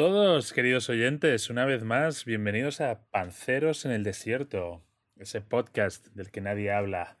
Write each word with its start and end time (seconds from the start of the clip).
todos, 0.00 0.54
queridos 0.54 0.88
oyentes. 0.88 1.50
Una 1.50 1.66
vez 1.66 1.84
más, 1.84 2.24
bienvenidos 2.24 2.80
a 2.80 3.02
Panceros 3.10 3.84
en 3.84 3.90
el 3.90 4.02
Desierto, 4.02 4.82
ese 5.18 5.42
podcast 5.42 6.06
del 6.14 6.30
que 6.30 6.40
nadie 6.40 6.72
habla. 6.72 7.18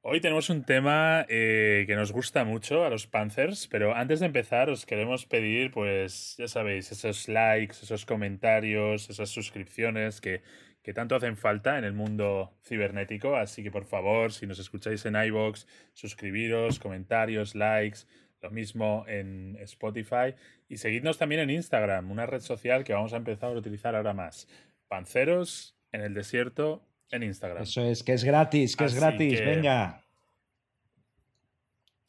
Hoy 0.00 0.20
tenemos 0.20 0.50
un 0.50 0.64
tema 0.64 1.24
eh, 1.28 1.84
que 1.86 1.94
nos 1.94 2.10
gusta 2.10 2.42
mucho 2.42 2.84
a 2.84 2.90
los 2.90 3.06
Panzers, 3.06 3.68
pero 3.68 3.94
antes 3.94 4.18
de 4.18 4.26
empezar 4.26 4.70
os 4.70 4.86
queremos 4.86 5.24
pedir, 5.24 5.70
pues 5.70 6.34
ya 6.36 6.48
sabéis, 6.48 6.90
esos 6.90 7.28
likes, 7.28 7.76
esos 7.80 8.04
comentarios, 8.04 9.08
esas 9.08 9.28
suscripciones 9.28 10.20
que, 10.20 10.42
que 10.82 10.92
tanto 10.92 11.14
hacen 11.14 11.36
falta 11.36 11.78
en 11.78 11.84
el 11.84 11.92
mundo 11.92 12.58
cibernético. 12.64 13.36
Así 13.36 13.62
que 13.62 13.70
por 13.70 13.84
favor, 13.84 14.32
si 14.32 14.48
nos 14.48 14.58
escucháis 14.58 15.06
en 15.06 15.14
iBox, 15.14 15.68
suscribiros, 15.92 16.80
comentarios, 16.80 17.54
likes, 17.54 18.00
lo 18.40 18.50
mismo 18.50 19.04
en 19.06 19.56
Spotify. 19.60 20.34
Y 20.68 20.78
seguidnos 20.78 21.18
también 21.18 21.42
en 21.42 21.50
Instagram, 21.50 22.10
una 22.10 22.26
red 22.26 22.40
social 22.40 22.84
que 22.84 22.92
vamos 22.92 23.12
a 23.12 23.16
empezar 23.16 23.52
a 23.52 23.58
utilizar 23.58 23.94
ahora 23.94 24.14
más. 24.14 24.48
Panceros 24.88 25.76
en 25.92 26.00
el 26.02 26.14
desierto 26.14 26.82
en 27.10 27.22
Instagram. 27.22 27.62
Eso 27.62 27.82
es, 27.82 28.02
que 28.02 28.12
es 28.12 28.24
gratis, 28.24 28.76
que 28.76 28.84
es 28.84 28.94
gratis, 28.94 29.40
venga. 29.40 30.04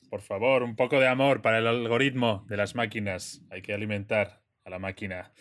Por 0.10 0.22
favor, 0.22 0.64
un 0.64 0.76
poco 0.76 1.00
de 1.00 1.08
amor 1.08 1.42
para 1.42 1.60
el 1.60 1.68
algoritmo 1.68 2.46
de 2.50 2.58
las 2.58 2.76
máquinas. 2.76 3.42
Hay 3.50 3.62
que 3.62 3.74
alimentar 3.74 4.42
a 4.66 4.70
la 4.70 4.78
máquina. 4.78 5.32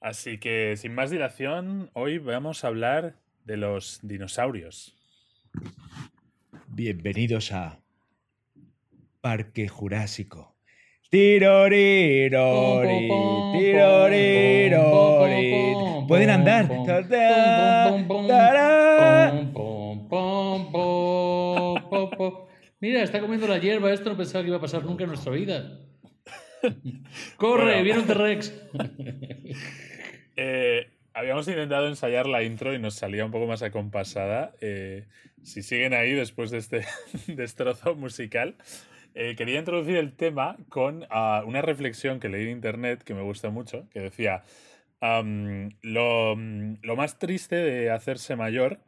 Así 0.00 0.38
que, 0.38 0.76
sin 0.76 0.94
más 0.94 1.10
dilación, 1.10 1.90
hoy 1.92 2.18
vamos 2.18 2.64
a 2.64 2.68
hablar 2.68 3.16
de 3.44 3.56
los 3.56 4.00
dinosaurios. 4.02 4.96
Bienvenidos 6.68 7.52
a 7.52 7.80
Parque 9.20 9.68
Jurásico. 9.68 10.56
Tirorirori, 11.10 13.08
tirorirori. 13.58 15.40
Pueden 16.06 16.30
andar. 16.30 16.68
Mira, 22.80 23.02
está 23.02 23.20
comiendo 23.20 23.48
la 23.48 23.58
hierba. 23.58 23.92
Esto 23.92 24.10
no 24.10 24.16
pensaba 24.16 24.42
que 24.42 24.48
iba 24.48 24.56
a 24.56 24.60
pasar 24.60 24.84
nunca 24.84 25.04
en 25.04 25.10
nuestra 25.10 25.32
vida. 25.32 25.80
¡Corre! 27.36 27.82
¡Viene 27.82 28.00
un 28.00 28.06
T-Rex! 28.06 28.54
Eh, 30.36 30.88
habíamos 31.12 31.46
intentado 31.48 31.86
ensayar 31.88 32.26
la 32.26 32.42
intro 32.42 32.72
y 32.72 32.78
nos 32.78 32.94
salía 32.94 33.24
un 33.26 33.30
poco 33.30 33.46
más 33.46 33.62
acompasada. 33.62 34.54
Eh, 34.60 35.06
si 35.42 35.62
siguen 35.62 35.92
ahí 35.92 36.12
después 36.12 36.50
de 36.50 36.58
este 36.58 36.86
destrozo 37.26 37.94
musical, 37.94 38.56
eh, 39.14 39.34
quería 39.36 39.58
introducir 39.58 39.96
el 39.96 40.14
tema 40.16 40.56
con 40.68 41.06
ah, 41.10 41.42
una 41.46 41.62
reflexión 41.62 42.20
que 42.20 42.28
leí 42.28 42.44
en 42.44 42.50
internet 42.50 43.02
que 43.02 43.14
me 43.14 43.22
gusta 43.22 43.50
mucho, 43.50 43.88
que 43.90 44.00
decía, 44.00 44.44
lo, 45.00 46.36
lo, 46.36 46.96
más 46.96 47.18
triste 47.18 47.56
de 47.56 47.90
hacerse 47.90 48.36
mayor 48.36 48.80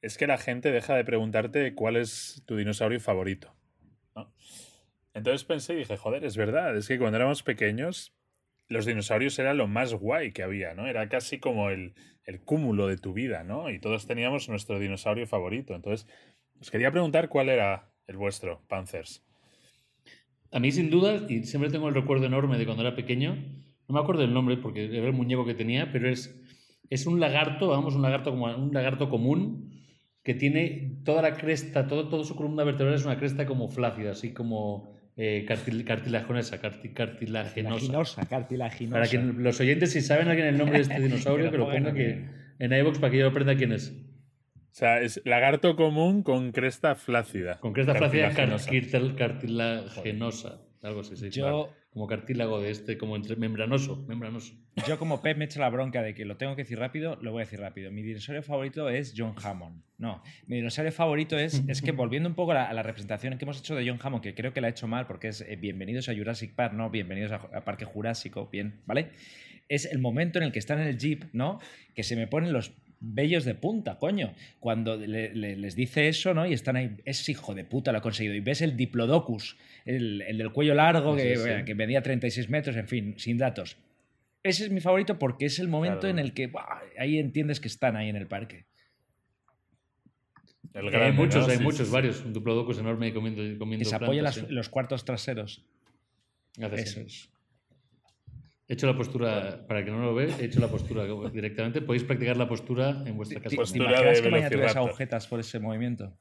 es 0.00 0.16
que 0.16 0.26
la 0.26 0.38
gente 0.38 0.70
deja 0.70 0.94
de 0.94 1.04
preguntarte 1.04 1.74
cuál 1.74 1.96
es 1.96 2.42
tu 2.46 2.56
dinosaurio 2.56 3.00
favorito. 3.00 3.52
Entonces 5.12 5.44
pensé 5.44 5.74
y 5.74 5.78
dije, 5.78 5.96
joder, 5.96 6.24
es 6.24 6.36
verdad, 6.36 6.76
es 6.76 6.86
que 6.86 6.98
cuando 6.98 7.16
éramos 7.16 7.42
pequeños 7.42 8.16
los 8.68 8.86
dinosaurios 8.86 9.38
eran 9.38 9.56
lo 9.56 9.68
más 9.68 9.94
guay 9.94 10.32
que 10.32 10.42
había, 10.42 10.74
¿no? 10.74 10.86
Era 10.86 11.08
casi 11.08 11.38
como 11.38 11.70
el, 11.70 11.94
el 12.24 12.40
cúmulo 12.40 12.86
de 12.86 12.96
tu 12.96 13.12
vida, 13.12 13.44
¿no? 13.44 13.70
Y 13.70 13.78
todos 13.78 14.06
teníamos 14.06 14.48
nuestro 14.48 14.78
dinosaurio 14.78 15.26
favorito. 15.26 15.74
Entonces, 15.74 16.08
os 16.60 16.70
quería 16.70 16.90
preguntar 16.90 17.28
cuál 17.28 17.48
era 17.48 17.92
el 18.06 18.16
vuestro, 18.16 18.62
Panzers. 18.68 19.25
A 20.56 20.58
mí, 20.58 20.72
sin 20.72 20.88
duda, 20.88 21.26
y 21.28 21.42
siempre 21.42 21.70
tengo 21.70 21.86
el 21.86 21.94
recuerdo 21.94 22.24
enorme 22.24 22.56
de 22.56 22.64
cuando 22.64 22.82
era 22.82 22.96
pequeño, 22.96 23.36
no 23.88 23.94
me 23.94 24.00
acuerdo 24.00 24.22
del 24.22 24.32
nombre 24.32 24.56
porque 24.56 24.86
era 24.86 25.06
el 25.06 25.12
muñeco 25.12 25.44
que 25.44 25.52
tenía, 25.52 25.92
pero 25.92 26.08
es, 26.08 26.34
es 26.88 27.06
un 27.06 27.20
lagarto, 27.20 27.68
vamos, 27.68 27.94
un 27.94 28.00
lagarto 28.00 28.30
como 28.30 28.46
un 28.46 28.72
lagarto 28.72 29.10
común 29.10 29.70
que 30.22 30.32
tiene 30.32 31.02
toda 31.04 31.20
la 31.20 31.36
cresta, 31.36 31.86
todo, 31.86 32.08
todo 32.08 32.24
su 32.24 32.36
columna 32.36 32.64
vertebral 32.64 32.94
es 32.94 33.04
una 33.04 33.18
cresta 33.18 33.44
como 33.44 33.68
flácida, 33.68 34.12
así 34.12 34.32
como 34.32 34.94
eh, 35.18 35.44
cartilaginosa, 35.46 36.58
cartilaginosa. 36.58 38.26
Cartilaginosa, 38.26 38.94
Para 38.94 39.08
que 39.08 39.18
los 39.18 39.60
oyentes, 39.60 39.92
si 39.92 40.00
saben 40.00 40.28
alguien 40.28 40.46
el 40.46 40.56
nombre 40.56 40.78
de 40.78 40.84
este 40.84 41.02
dinosaurio, 41.02 41.50
que 41.52 41.58
lo 41.58 41.70
ponga 41.70 41.92
que, 41.92 42.30
en 42.58 42.72
iVoox 42.72 42.98
para 42.98 43.10
que 43.10 43.18
yo 43.18 43.28
aprenda 43.28 43.56
quién 43.56 43.72
es. 43.72 43.94
O 44.76 44.78
sea, 44.78 45.00
es 45.00 45.22
lagarto 45.24 45.74
común 45.74 46.22
con 46.22 46.52
cresta 46.52 46.96
flácida. 46.96 47.58
Con 47.60 47.72
cresta 47.72 47.94
flácida 47.94 48.34
cartilaginosa. 48.34 50.60
Algo 50.82 51.00
así, 51.00 51.16
sí. 51.16 51.30
Yo, 51.30 51.72
como 51.88 52.06
cartílago 52.06 52.60
de 52.60 52.72
este, 52.72 52.98
como 52.98 53.16
entre 53.16 53.36
membranoso, 53.36 54.04
membranoso. 54.06 54.52
Yo 54.86 54.98
como 54.98 55.22
Pep 55.22 55.38
me 55.38 55.46
echo 55.46 55.60
la 55.60 55.70
bronca 55.70 56.02
de 56.02 56.12
que 56.12 56.26
lo 56.26 56.36
tengo 56.36 56.54
que 56.56 56.64
decir 56.64 56.78
rápido, 56.78 57.16
lo 57.22 57.32
voy 57.32 57.40
a 57.40 57.44
decir 57.46 57.58
rápido. 57.58 57.90
Mi 57.90 58.02
dinosaurio 58.02 58.42
favorito 58.42 58.90
es 58.90 59.14
John 59.16 59.34
Hammond. 59.42 59.82
No, 59.96 60.22
mi 60.46 60.56
dinosaurio 60.56 60.92
favorito 60.92 61.38
es, 61.38 61.62
es 61.68 61.80
que 61.80 61.92
volviendo 61.92 62.28
un 62.28 62.34
poco 62.34 62.52
a 62.52 62.70
la, 62.70 62.82
representación 62.82 63.38
que 63.38 63.46
hemos 63.46 63.58
hecho 63.58 63.76
de 63.76 63.88
John 63.88 63.98
Hammond, 64.02 64.22
que 64.22 64.34
creo 64.34 64.52
que 64.52 64.60
la 64.60 64.68
he 64.68 64.72
hecho 64.72 64.86
mal 64.86 65.06
porque 65.06 65.28
es 65.28 65.40
eh, 65.40 65.56
bienvenidos 65.56 66.10
a 66.10 66.14
Jurassic 66.14 66.54
Park, 66.54 66.74
no, 66.74 66.90
bienvenidos 66.90 67.32
a, 67.32 67.64
Parque 67.64 67.86
Jurásico, 67.86 68.50
bien, 68.52 68.82
¿vale? 68.84 69.08
Es 69.70 69.86
el 69.86 70.00
momento 70.00 70.38
en 70.38 70.44
el 70.44 70.52
que 70.52 70.58
están 70.58 70.80
en 70.80 70.86
el 70.86 70.98
jeep, 70.98 71.24
¿no? 71.32 71.60
Que 71.94 72.02
se 72.02 72.14
me 72.14 72.26
ponen 72.26 72.52
los 72.52 72.74
bellos 73.00 73.44
de 73.44 73.54
punta, 73.54 73.98
coño. 73.98 74.34
Cuando 74.60 74.96
les 74.96 75.76
dice 75.76 76.08
eso, 76.08 76.34
¿no? 76.34 76.46
Y 76.46 76.52
están 76.52 76.76
ahí, 76.76 76.96
es 77.04 77.28
hijo 77.28 77.54
de 77.54 77.64
puta, 77.64 77.92
lo 77.92 77.98
ha 77.98 78.02
conseguido. 78.02 78.34
Y 78.34 78.40
ves 78.40 78.62
el 78.62 78.76
Diplodocus, 78.76 79.56
el, 79.84 80.18
del 80.18 80.52
cuello 80.52 80.74
largo, 80.74 81.16
que, 81.16 81.64
que, 81.64 81.74
medía 81.74 82.02
36 82.02 82.48
metros, 82.48 82.76
en 82.76 82.88
fin, 82.88 83.14
sin 83.18 83.38
datos. 83.38 83.76
Ese 84.42 84.64
es 84.64 84.70
mi 84.70 84.80
favorito 84.80 85.18
porque 85.18 85.46
es 85.46 85.58
el 85.58 85.68
momento 85.68 86.06
en 86.06 86.18
el 86.18 86.32
que 86.32 86.52
ahí 86.98 87.18
entiendes 87.18 87.60
que 87.60 87.68
están 87.68 87.96
ahí 87.96 88.08
en 88.08 88.16
el 88.16 88.28
parque. 88.28 88.66
hay 90.74 91.12
muchos, 91.12 91.48
hay 91.48 91.58
muchos, 91.58 91.90
varios. 91.90 92.24
Un 92.24 92.32
Diplodocus 92.32 92.78
enorme 92.78 93.12
comiendo, 93.12 93.42
comiendo 93.58 93.84
Que 93.84 93.90
se 93.90 93.96
apoya 93.96 94.22
los 94.48 94.68
cuartos 94.68 95.04
traseros. 95.04 95.64
Eso 96.58 97.00
es. 97.00 97.35
He 98.68 98.74
hecho 98.74 98.86
la 98.88 98.96
postura, 98.96 99.64
para 99.68 99.84
que 99.84 99.92
no 99.92 100.00
lo 100.00 100.14
ve, 100.14 100.28
he 100.40 100.46
hecho 100.46 100.58
la 100.58 100.68
postura 100.68 101.04
directamente. 101.30 101.80
Podéis 101.82 102.02
practicar 102.02 102.36
la 102.36 102.48
postura 102.48 103.02
en 103.06 103.16
vuestra 103.16 103.40
casa. 103.40 103.54
Postura 103.54 104.02
de 104.02 104.20
que 104.20 104.28
vaya 104.28 104.46
a 104.46 104.50
tener 104.50 104.76
agujetas 104.76 105.28
por 105.28 105.38
ese 105.38 105.60
movimiento? 105.60 106.18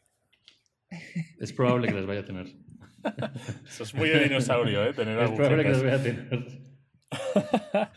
Es 1.39 1.51
probable 1.53 1.87
que 1.87 1.93
las 1.95 2.05
vaya 2.05 2.19
a 2.19 2.25
tener. 2.25 2.47
Eso 3.67 3.83
es 3.83 3.95
muy 3.95 4.09
de 4.09 4.19
dinosaurio, 4.25 4.85
¿eh? 4.85 4.93
Tener 4.93 5.19
es 5.19 5.31
probable 5.31 5.63
que 5.63 5.69
las 5.69 5.83
vaya 5.83 5.95
a 5.95 6.03
tener. 6.03 6.47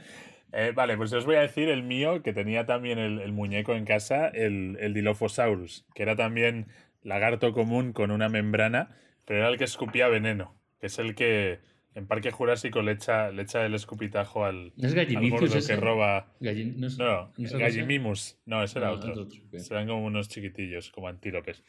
Eh, 0.50 0.72
vale, 0.75 0.97
pues 0.97 1.12
os 1.12 1.26
voy 1.26 1.36
a 1.36 1.41
decir 1.41 1.69
el 1.69 1.82
mío, 1.82 2.22
que 2.22 2.32
tenía 2.32 2.65
también 2.65 2.98
el, 2.98 3.32
muñeco 3.32 3.75
en 3.75 3.84
casa, 3.84 4.28
el, 4.28 4.78
el 4.80 4.94
Dilophosaurus, 4.94 5.84
que 5.94 6.03
era 6.03 6.16
también 6.16 6.69
lagarto 7.03 7.53
común 7.53 7.92
con 7.92 8.10
una 8.10 8.30
membrana, 8.30 8.97
pero 9.26 9.41
era 9.41 9.48
el 9.50 9.59
que 9.59 9.65
escupía 9.65 10.09
veneno, 10.09 10.59
que 10.80 10.86
es 10.86 10.98
el 10.98 11.15
que 11.15 11.60
en 11.98 12.06
Parque 12.06 12.31
Jurásico 12.31 12.81
le 12.81 12.92
echa, 12.92 13.32
le 13.32 13.42
echa 13.42 13.66
el 13.66 13.75
escupitajo 13.75 14.44
al, 14.44 14.72
¿No 14.76 14.86
es 14.86 14.97
al 14.97 15.66
que 15.66 15.76
roba. 15.76 16.32
No, 16.38 16.88
no, 16.97 17.32
Gallimimus. 17.36 18.38
No, 18.47 18.62
ese 18.62 18.78
era 18.78 18.92
otro. 18.92 19.26
Serán 19.56 19.88
como 19.88 20.04
unos 20.04 20.28
chiquitillos, 20.28 20.91
como 20.92 21.09
antílopes. 21.09 21.64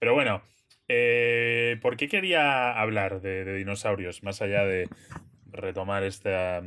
Pero 0.00 0.14
bueno, 0.14 0.42
eh, 0.88 1.78
¿por 1.80 1.96
qué 1.96 2.08
quería 2.08 2.72
hablar 2.72 3.20
de, 3.20 3.54
dinosaurios? 3.54 4.24
Más 4.24 4.42
allá 4.42 4.64
de 4.64 4.88
retomar 5.46 6.02
esta, 6.02 6.60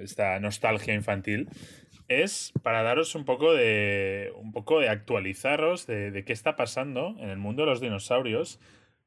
esta 0.00 0.40
nostalgia 0.40 0.94
infantil. 0.94 1.48
Es 2.08 2.52
para 2.64 2.82
daros 2.82 3.14
un 3.14 3.24
poco 3.24 3.54
de. 3.54 4.32
un 4.34 4.50
poco 4.50 4.80
de 4.80 4.88
actualizaros 4.88 5.86
de, 5.86 6.10
de 6.10 6.24
qué 6.24 6.32
está 6.32 6.56
pasando 6.56 7.14
en 7.20 7.30
el 7.30 7.38
mundo 7.38 7.62
de 7.62 7.70
los 7.70 7.80
dinosaurios. 7.80 8.58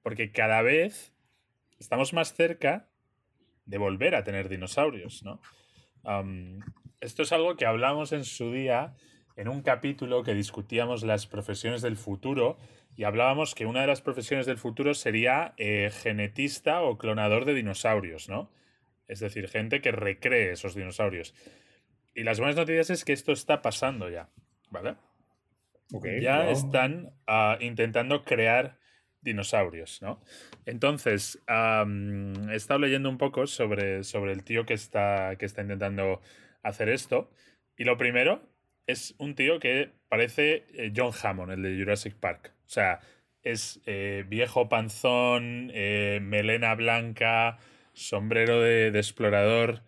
Porque 0.04 0.32
cada 0.32 0.62
vez 0.62 1.14
estamos 1.80 2.14
más 2.14 2.34
cerca 2.34 2.91
de 3.66 3.78
volver 3.78 4.16
a 4.16 4.24
tener 4.24 4.50
dinosaurios, 4.50 5.24
¿no? 5.24 5.40
esto 7.00 7.22
es 7.22 7.32
algo 7.32 7.56
que 7.56 7.68
hablamos 7.68 8.12
en 8.12 8.26
su 8.26 8.52
día 8.52 8.96
en 9.36 9.48
un 9.48 9.62
capítulo 9.62 10.24
que 10.24 10.34
discutíamos 10.34 11.04
las 11.04 11.28
profesiones 11.28 11.82
del 11.82 11.98
futuro 11.98 12.58
y 12.96 13.04
hablábamos 13.04 13.56
que 13.56 13.66
una 13.66 13.82
de 13.82 13.88
las 13.88 14.02
profesiones 14.02 14.46
del 14.46 14.58
futuro 14.58 14.94
sería 14.94 15.54
eh, 15.58 15.90
genetista 15.92 16.82
o 16.82 16.98
clonador 16.98 17.46
de 17.46 17.54
dinosaurios, 17.54 18.30
¿no? 18.30 18.52
Es 19.08 19.20
decir, 19.20 19.48
gente 19.48 19.82
que 19.82 19.92
recree 19.92 20.52
esos 20.52 20.76
dinosaurios. 20.76 21.34
Y 22.14 22.24
las 22.24 22.40
buenas 22.40 22.56
noticias 22.56 22.90
es 22.90 23.06
que 23.06 23.14
esto 23.14 23.32
está 23.32 23.62
pasando 23.62 24.10
ya, 24.10 24.30
¿vale? 24.70 24.96
ya 26.22 26.50
están 26.50 27.12
ah, 27.28 27.58
intentando 27.60 28.24
crear 28.24 28.78
dinosaurios, 29.22 30.02
¿no? 30.02 30.22
Entonces, 30.66 31.42
he 31.48 32.56
estado 32.56 32.80
leyendo 32.80 33.10
un 33.10 33.18
poco 33.18 33.48
sobre, 33.48 34.04
sobre 34.04 34.34
el 34.34 34.44
tío 34.44 34.66
que 34.66 34.74
está, 34.74 35.36
que 35.38 35.46
está 35.46 35.62
intentando 35.62 36.22
hacer 36.64 36.90
esto. 36.90 37.30
Y 37.78 37.84
lo 37.84 37.98
primero 37.98 38.42
es 38.88 39.16
un 39.18 39.36
tío 39.36 39.60
que 39.60 39.92
parece 40.10 40.66
eh, 40.74 40.92
John 40.96 41.12
Hammond, 41.22 41.54
el 41.54 41.62
de 41.62 41.78
Jurassic 41.78 42.16
Park. 42.16 42.54
O 42.66 42.70
sea, 42.70 43.00
es 43.42 43.82
eh, 43.86 44.26
viejo 44.28 44.70
panzón, 44.70 45.72
eh, 45.74 46.20
melena 46.22 46.76
blanca, 46.76 47.58
sombrero 47.94 48.62
de, 48.62 48.88
explorador. 48.90 49.82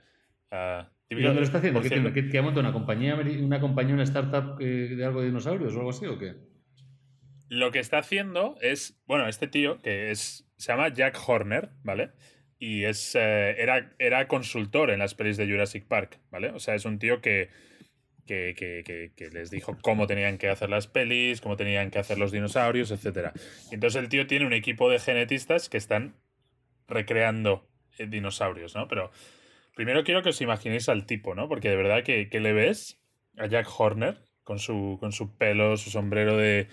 Uh, 0.51 0.85
¿Y 1.09 1.21
dónde 1.21 1.41
lo 1.41 1.45
está 1.45 1.59
haciendo? 1.59 1.81
¿Qué, 1.81 1.89
tiene, 1.89 2.13
¿Qué, 2.13 2.37
ha 2.37 2.41
montado 2.41 2.61
una 2.61 2.73
compañía, 2.73 3.15
una 3.15 3.59
compañía, 3.59 3.93
una 3.93 4.03
startup 4.03 4.57
de 4.57 5.05
algo 5.05 5.21
de 5.21 5.27
dinosaurios 5.27 5.75
o 5.75 5.77
algo 5.77 5.91
así 5.91 6.05
o 6.07 6.17
qué? 6.17 6.33
Lo 7.53 7.69
que 7.69 7.77
está 7.77 7.99
haciendo 7.99 8.57
es, 8.61 8.99
bueno, 9.05 9.27
este 9.27 9.45
tío 9.45 9.79
que 9.83 10.09
es, 10.09 10.49
se 10.57 10.71
llama 10.71 10.91
Jack 10.91 11.15
Horner, 11.27 11.69
¿vale? 11.83 12.09
Y 12.57 12.85
es, 12.85 13.13
eh, 13.13 13.61
era, 13.61 13.93
era 13.99 14.27
consultor 14.27 14.89
en 14.89 14.97
las 14.97 15.13
pelis 15.13 15.37
de 15.37 15.45
Jurassic 15.45 15.85
Park, 15.87 16.19
¿vale? 16.31 16.49
O 16.49 16.57
sea, 16.57 16.73
es 16.73 16.83
un 16.85 16.97
tío 16.97 17.21
que, 17.21 17.51
que, 18.25 18.55
que, 18.57 19.11
que, 19.15 19.29
les 19.29 19.51
dijo 19.51 19.77
cómo 19.83 20.07
tenían 20.07 20.39
que 20.39 20.49
hacer 20.49 20.71
las 20.71 20.87
pelis, 20.87 21.41
cómo 21.41 21.55
tenían 21.55 21.91
que 21.91 21.99
hacer 21.99 22.17
los 22.17 22.31
dinosaurios, 22.31 22.89
etc. 22.89 23.33
Entonces 23.71 24.01
el 24.01 24.09
tío 24.09 24.25
tiene 24.25 24.47
un 24.47 24.53
equipo 24.53 24.89
de 24.89 24.97
genetistas 24.97 25.69
que 25.69 25.77
están 25.77 26.15
recreando 26.87 27.69
eh, 27.99 28.07
dinosaurios, 28.07 28.73
¿no? 28.73 28.87
Pero 28.87 29.11
primero 29.75 30.03
quiero 30.03 30.23
que 30.23 30.29
os 30.29 30.41
imaginéis 30.41 30.89
al 30.89 31.05
tipo, 31.05 31.35
¿no? 31.35 31.47
Porque 31.47 31.69
de 31.69 31.75
verdad 31.75 32.03
que, 32.03 32.27
le 32.31 32.53
ves 32.53 32.99
a 33.37 33.45
Jack 33.45 33.67
Horner 33.77 34.17
con 34.43 34.57
su, 34.57 34.97
con 34.99 35.11
su 35.11 35.37
pelo, 35.37 35.77
su 35.77 35.91
sombrero 35.91 36.35
de, 36.35 36.67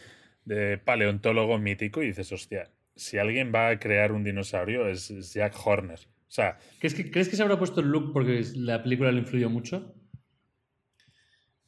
de 0.50 0.78
paleontólogo 0.78 1.58
mítico 1.58 2.02
y 2.02 2.08
dices, 2.08 2.32
hostia, 2.32 2.70
si 2.96 3.18
alguien 3.18 3.52
va 3.54 3.68
a 3.68 3.78
crear 3.78 4.10
un 4.10 4.24
dinosaurio 4.24 4.88
es, 4.88 5.32
Jack 5.32 5.54
Horner. 5.64 5.98
O 5.98 6.32
sea, 6.32 6.58
¿Crees 6.80 6.94
que, 6.94 7.10
¿Crees 7.10 7.28
que 7.28 7.36
se 7.36 7.42
habrá 7.42 7.56
puesto 7.56 7.80
el 7.80 7.86
look 7.86 8.12
porque 8.12 8.42
la 8.56 8.82
película 8.82 9.12
le 9.12 9.20
influyó 9.20 9.48
mucho? 9.48 9.94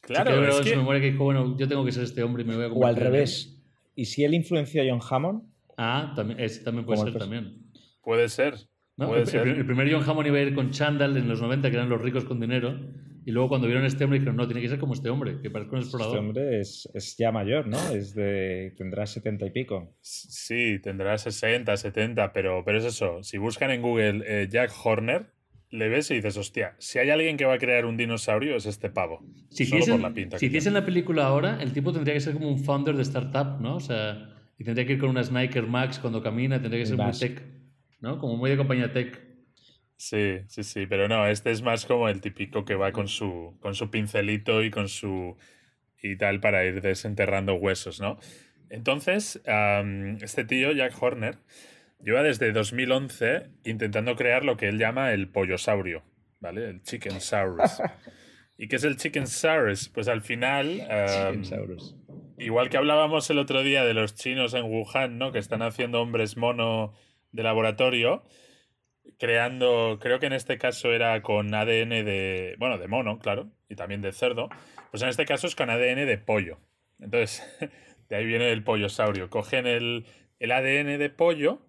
Claro, 0.00 0.48
es 0.48 0.60
que... 0.60 0.76
me 0.76 1.00
que 1.00 1.12
bueno, 1.12 1.56
yo 1.56 1.68
tengo 1.68 1.84
que 1.84 1.92
ser 1.92 2.02
este 2.02 2.24
hombre 2.24 2.42
y 2.42 2.46
me 2.46 2.56
voy 2.56 2.64
a 2.64 2.68
O 2.68 2.86
al 2.86 2.96
revés. 2.96 3.56
¿Y 3.94 4.06
si 4.06 4.24
él 4.24 4.34
influenció 4.34 4.82
a 4.82 4.86
John 4.88 5.00
Hammond? 5.08 5.42
Ah, 5.76 6.12
también, 6.16 6.40
ese 6.40 6.64
también 6.64 6.84
puede 6.84 7.02
ser 7.02 7.18
también. 7.18 7.70
Puede 8.02 8.28
ser. 8.28 8.54
el, 8.98 9.64
primer 9.64 9.92
John 9.92 10.02
Hammond 10.08 10.26
iba 10.26 10.38
a 10.38 10.42
ir 10.42 10.54
con 10.54 10.70
Chandal 10.70 11.16
en 11.16 11.28
los 11.28 11.40
90, 11.40 11.70
que 11.70 11.76
eran 11.76 11.88
los 11.88 12.00
ricos 12.00 12.24
con 12.24 12.40
dinero. 12.40 12.80
Y 13.24 13.30
luego 13.30 13.48
cuando 13.48 13.66
vieron 13.66 13.84
a 13.84 13.86
este 13.86 14.04
hombre 14.04 14.18
dijeron, 14.18 14.36
no, 14.36 14.46
tiene 14.46 14.60
que 14.60 14.68
ser 14.68 14.78
como 14.78 14.94
este 14.94 15.08
hombre, 15.08 15.40
que 15.40 15.50
parece 15.50 15.70
un 15.70 15.78
explorador. 15.78 16.16
Este 16.16 16.26
hombre 16.26 16.60
es, 16.60 17.16
ya 17.16 17.30
mayor, 17.30 17.68
¿no? 17.68 17.78
Es 17.94 18.14
de, 18.14 18.74
tendrá 18.76 19.06
70 19.06 19.46
y 19.46 19.50
pico. 19.50 19.94
Sí, 20.00 20.80
tendrá 20.82 21.16
60, 21.18 21.76
70, 21.76 22.32
pero, 22.32 22.64
pero 22.64 22.78
es 22.78 22.84
eso. 22.84 23.22
Si 23.22 23.38
buscan 23.38 23.70
en 23.70 23.82
Google 23.82 24.22
eh, 24.26 24.48
Jack 24.50 24.72
Horner, 24.84 25.26
le 25.72 25.88
ves 25.88 26.10
y 26.10 26.14
dices, 26.14 26.36
hostia, 26.36 26.74
si 26.78 26.98
hay 26.98 27.10
alguien 27.10 27.36
que 27.36 27.46
va 27.46 27.54
a 27.54 27.58
crear 27.58 27.86
un 27.86 27.96
dinosaurio 27.96 28.56
es 28.56 28.66
este 28.66 28.90
pavo. 28.90 29.24
Si 29.48 29.62
hiciesen, 29.62 30.02
la 30.02 30.12
pinta 30.12 30.38
si 30.38 30.46
hiciesen 30.46 30.74
la 30.74 30.84
película 30.84 31.26
ahora, 31.26 31.62
el 31.62 31.72
tipo 31.72 31.92
tendría 31.92 32.14
que 32.14 32.20
ser 32.20 32.34
como 32.34 32.48
un 32.48 32.58
founder 32.58 32.94
de 32.94 33.02
startup, 33.02 33.60
¿no? 33.60 33.76
O 33.76 33.80
sea, 33.80 34.28
y 34.58 34.64
tendría 34.64 34.86
que 34.86 34.92
ir 34.94 34.98
con 34.98 35.08
unas 35.08 35.32
Nike 35.32 35.62
Max 35.62 35.98
cuando 35.98 36.22
camina, 36.22 36.60
tendría 36.60 36.82
que 36.82 36.86
ser 36.86 36.98
muy 36.98 37.12
tech, 37.12 37.42
¿no? 38.00 38.18
Como 38.18 38.36
muy 38.36 38.50
de 38.50 38.58
compañía 38.58 38.92
tech. 38.92 39.31
Sí, 40.02 40.40
sí, 40.48 40.64
sí, 40.64 40.86
pero 40.86 41.06
no, 41.06 41.28
este 41.28 41.52
es 41.52 41.62
más 41.62 41.86
como 41.86 42.08
el 42.08 42.20
típico 42.20 42.64
que 42.64 42.74
va 42.74 42.90
con 42.90 43.06
su, 43.06 43.56
con 43.60 43.76
su 43.76 43.88
pincelito 43.88 44.64
y 44.64 44.70
con 44.70 44.88
su... 44.88 45.36
y 46.02 46.16
tal 46.16 46.40
para 46.40 46.64
ir 46.64 46.80
desenterrando 46.80 47.54
huesos, 47.54 48.00
¿no? 48.00 48.18
Entonces, 48.68 49.40
este 50.20 50.44
tío, 50.44 50.72
Jack 50.72 51.00
Horner, 51.00 51.38
Lleva 52.04 52.24
desde 52.24 52.50
2011 52.50 53.50
intentando 53.64 54.16
crear 54.16 54.44
lo 54.44 54.56
que 54.56 54.68
él 54.68 54.76
llama 54.76 55.12
el 55.12 55.28
pollosaurio, 55.28 56.02
¿vale? 56.40 56.68
El 56.68 56.82
chicken 56.82 57.20
saurus. 57.20 57.80
¿Y 58.58 58.66
qué 58.66 58.74
es 58.76 58.82
el 58.82 58.96
chicken 58.96 59.28
saurus? 59.28 59.88
Pues 59.88 60.08
al 60.08 60.20
final, 60.20 60.84
igual 62.38 62.70
que 62.70 62.76
hablábamos 62.76 63.30
el 63.30 63.38
otro 63.38 63.62
día 63.62 63.84
de 63.84 63.94
los 63.94 64.16
chinos 64.16 64.52
en 64.54 64.64
Wuhan, 64.64 65.16
¿no? 65.16 65.30
Que 65.30 65.38
están 65.38 65.62
haciendo 65.62 66.02
hombres 66.02 66.36
mono 66.36 66.92
de 67.30 67.44
laboratorio, 67.44 68.24
creando, 69.18 69.98
creo 70.00 70.18
que 70.18 70.26
en 70.26 70.32
este 70.32 70.58
caso 70.58 70.92
era 70.92 71.22
con 71.22 71.54
ADN 71.54 72.04
de, 72.04 72.56
bueno, 72.58 72.78
de 72.78 72.88
mono, 72.88 73.18
claro, 73.18 73.50
y 73.68 73.76
también 73.76 74.02
de 74.02 74.12
cerdo. 74.12 74.48
Pues 74.90 75.02
en 75.02 75.08
este 75.08 75.24
caso 75.24 75.46
es 75.46 75.54
con 75.54 75.70
ADN 75.70 76.06
de 76.06 76.18
pollo. 76.18 76.58
Entonces, 77.00 77.42
de 78.08 78.16
ahí 78.16 78.26
viene 78.26 78.50
el 78.50 78.64
pollosaurio. 78.64 79.30
Cogen 79.30 79.66
el, 79.66 80.06
el 80.38 80.52
ADN 80.52 80.98
de 80.98 81.10
pollo 81.10 81.60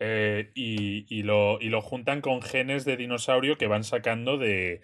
eh, 0.00 0.50
y, 0.54 1.22
lo, 1.22 1.60
y, 1.60 1.68
lo, 1.68 1.82
juntan 1.82 2.22
con 2.22 2.40
genes 2.40 2.86
de 2.86 2.96
dinosaurio 2.96 3.58
que 3.58 3.66
van 3.66 3.84
sacando 3.84 4.38
de 4.38 4.80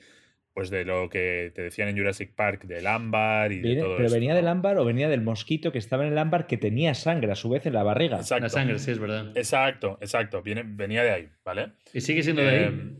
pues 0.56 0.70
de 0.70 0.86
lo 0.86 1.10
que 1.10 1.52
te 1.54 1.60
decían 1.60 1.88
en 1.88 1.98
Jurassic 1.98 2.34
Park, 2.34 2.64
del 2.64 2.86
ámbar 2.86 3.52
y 3.52 3.60
de 3.60 3.76
todo 3.76 3.98
¿Pero 3.98 4.10
venía 4.10 4.34
del 4.34 4.48
ámbar 4.48 4.78
o 4.78 4.86
venía 4.86 5.06
del 5.06 5.20
mosquito 5.20 5.70
que 5.70 5.76
estaba 5.76 6.06
en 6.06 6.12
el 6.12 6.16
ámbar 6.16 6.46
que 6.46 6.56
tenía 6.56 6.94
sangre 6.94 7.30
a 7.30 7.34
su 7.34 7.50
vez 7.50 7.66
en 7.66 7.74
la 7.74 7.82
barriga? 7.82 8.16
Exacto. 8.16 8.44
La 8.44 8.48
sangre, 8.48 8.78
sí, 8.78 8.90
es 8.92 8.98
verdad. 8.98 9.36
Exacto, 9.36 9.98
exacto. 10.00 10.40
Viene, 10.40 10.62
venía 10.64 11.02
de 11.02 11.10
ahí, 11.10 11.28
¿vale? 11.44 11.72
¿Y 11.92 12.00
sigue 12.00 12.22
siendo 12.22 12.40
de 12.40 12.48
ahí? 12.48 12.64
Em, 12.64 12.96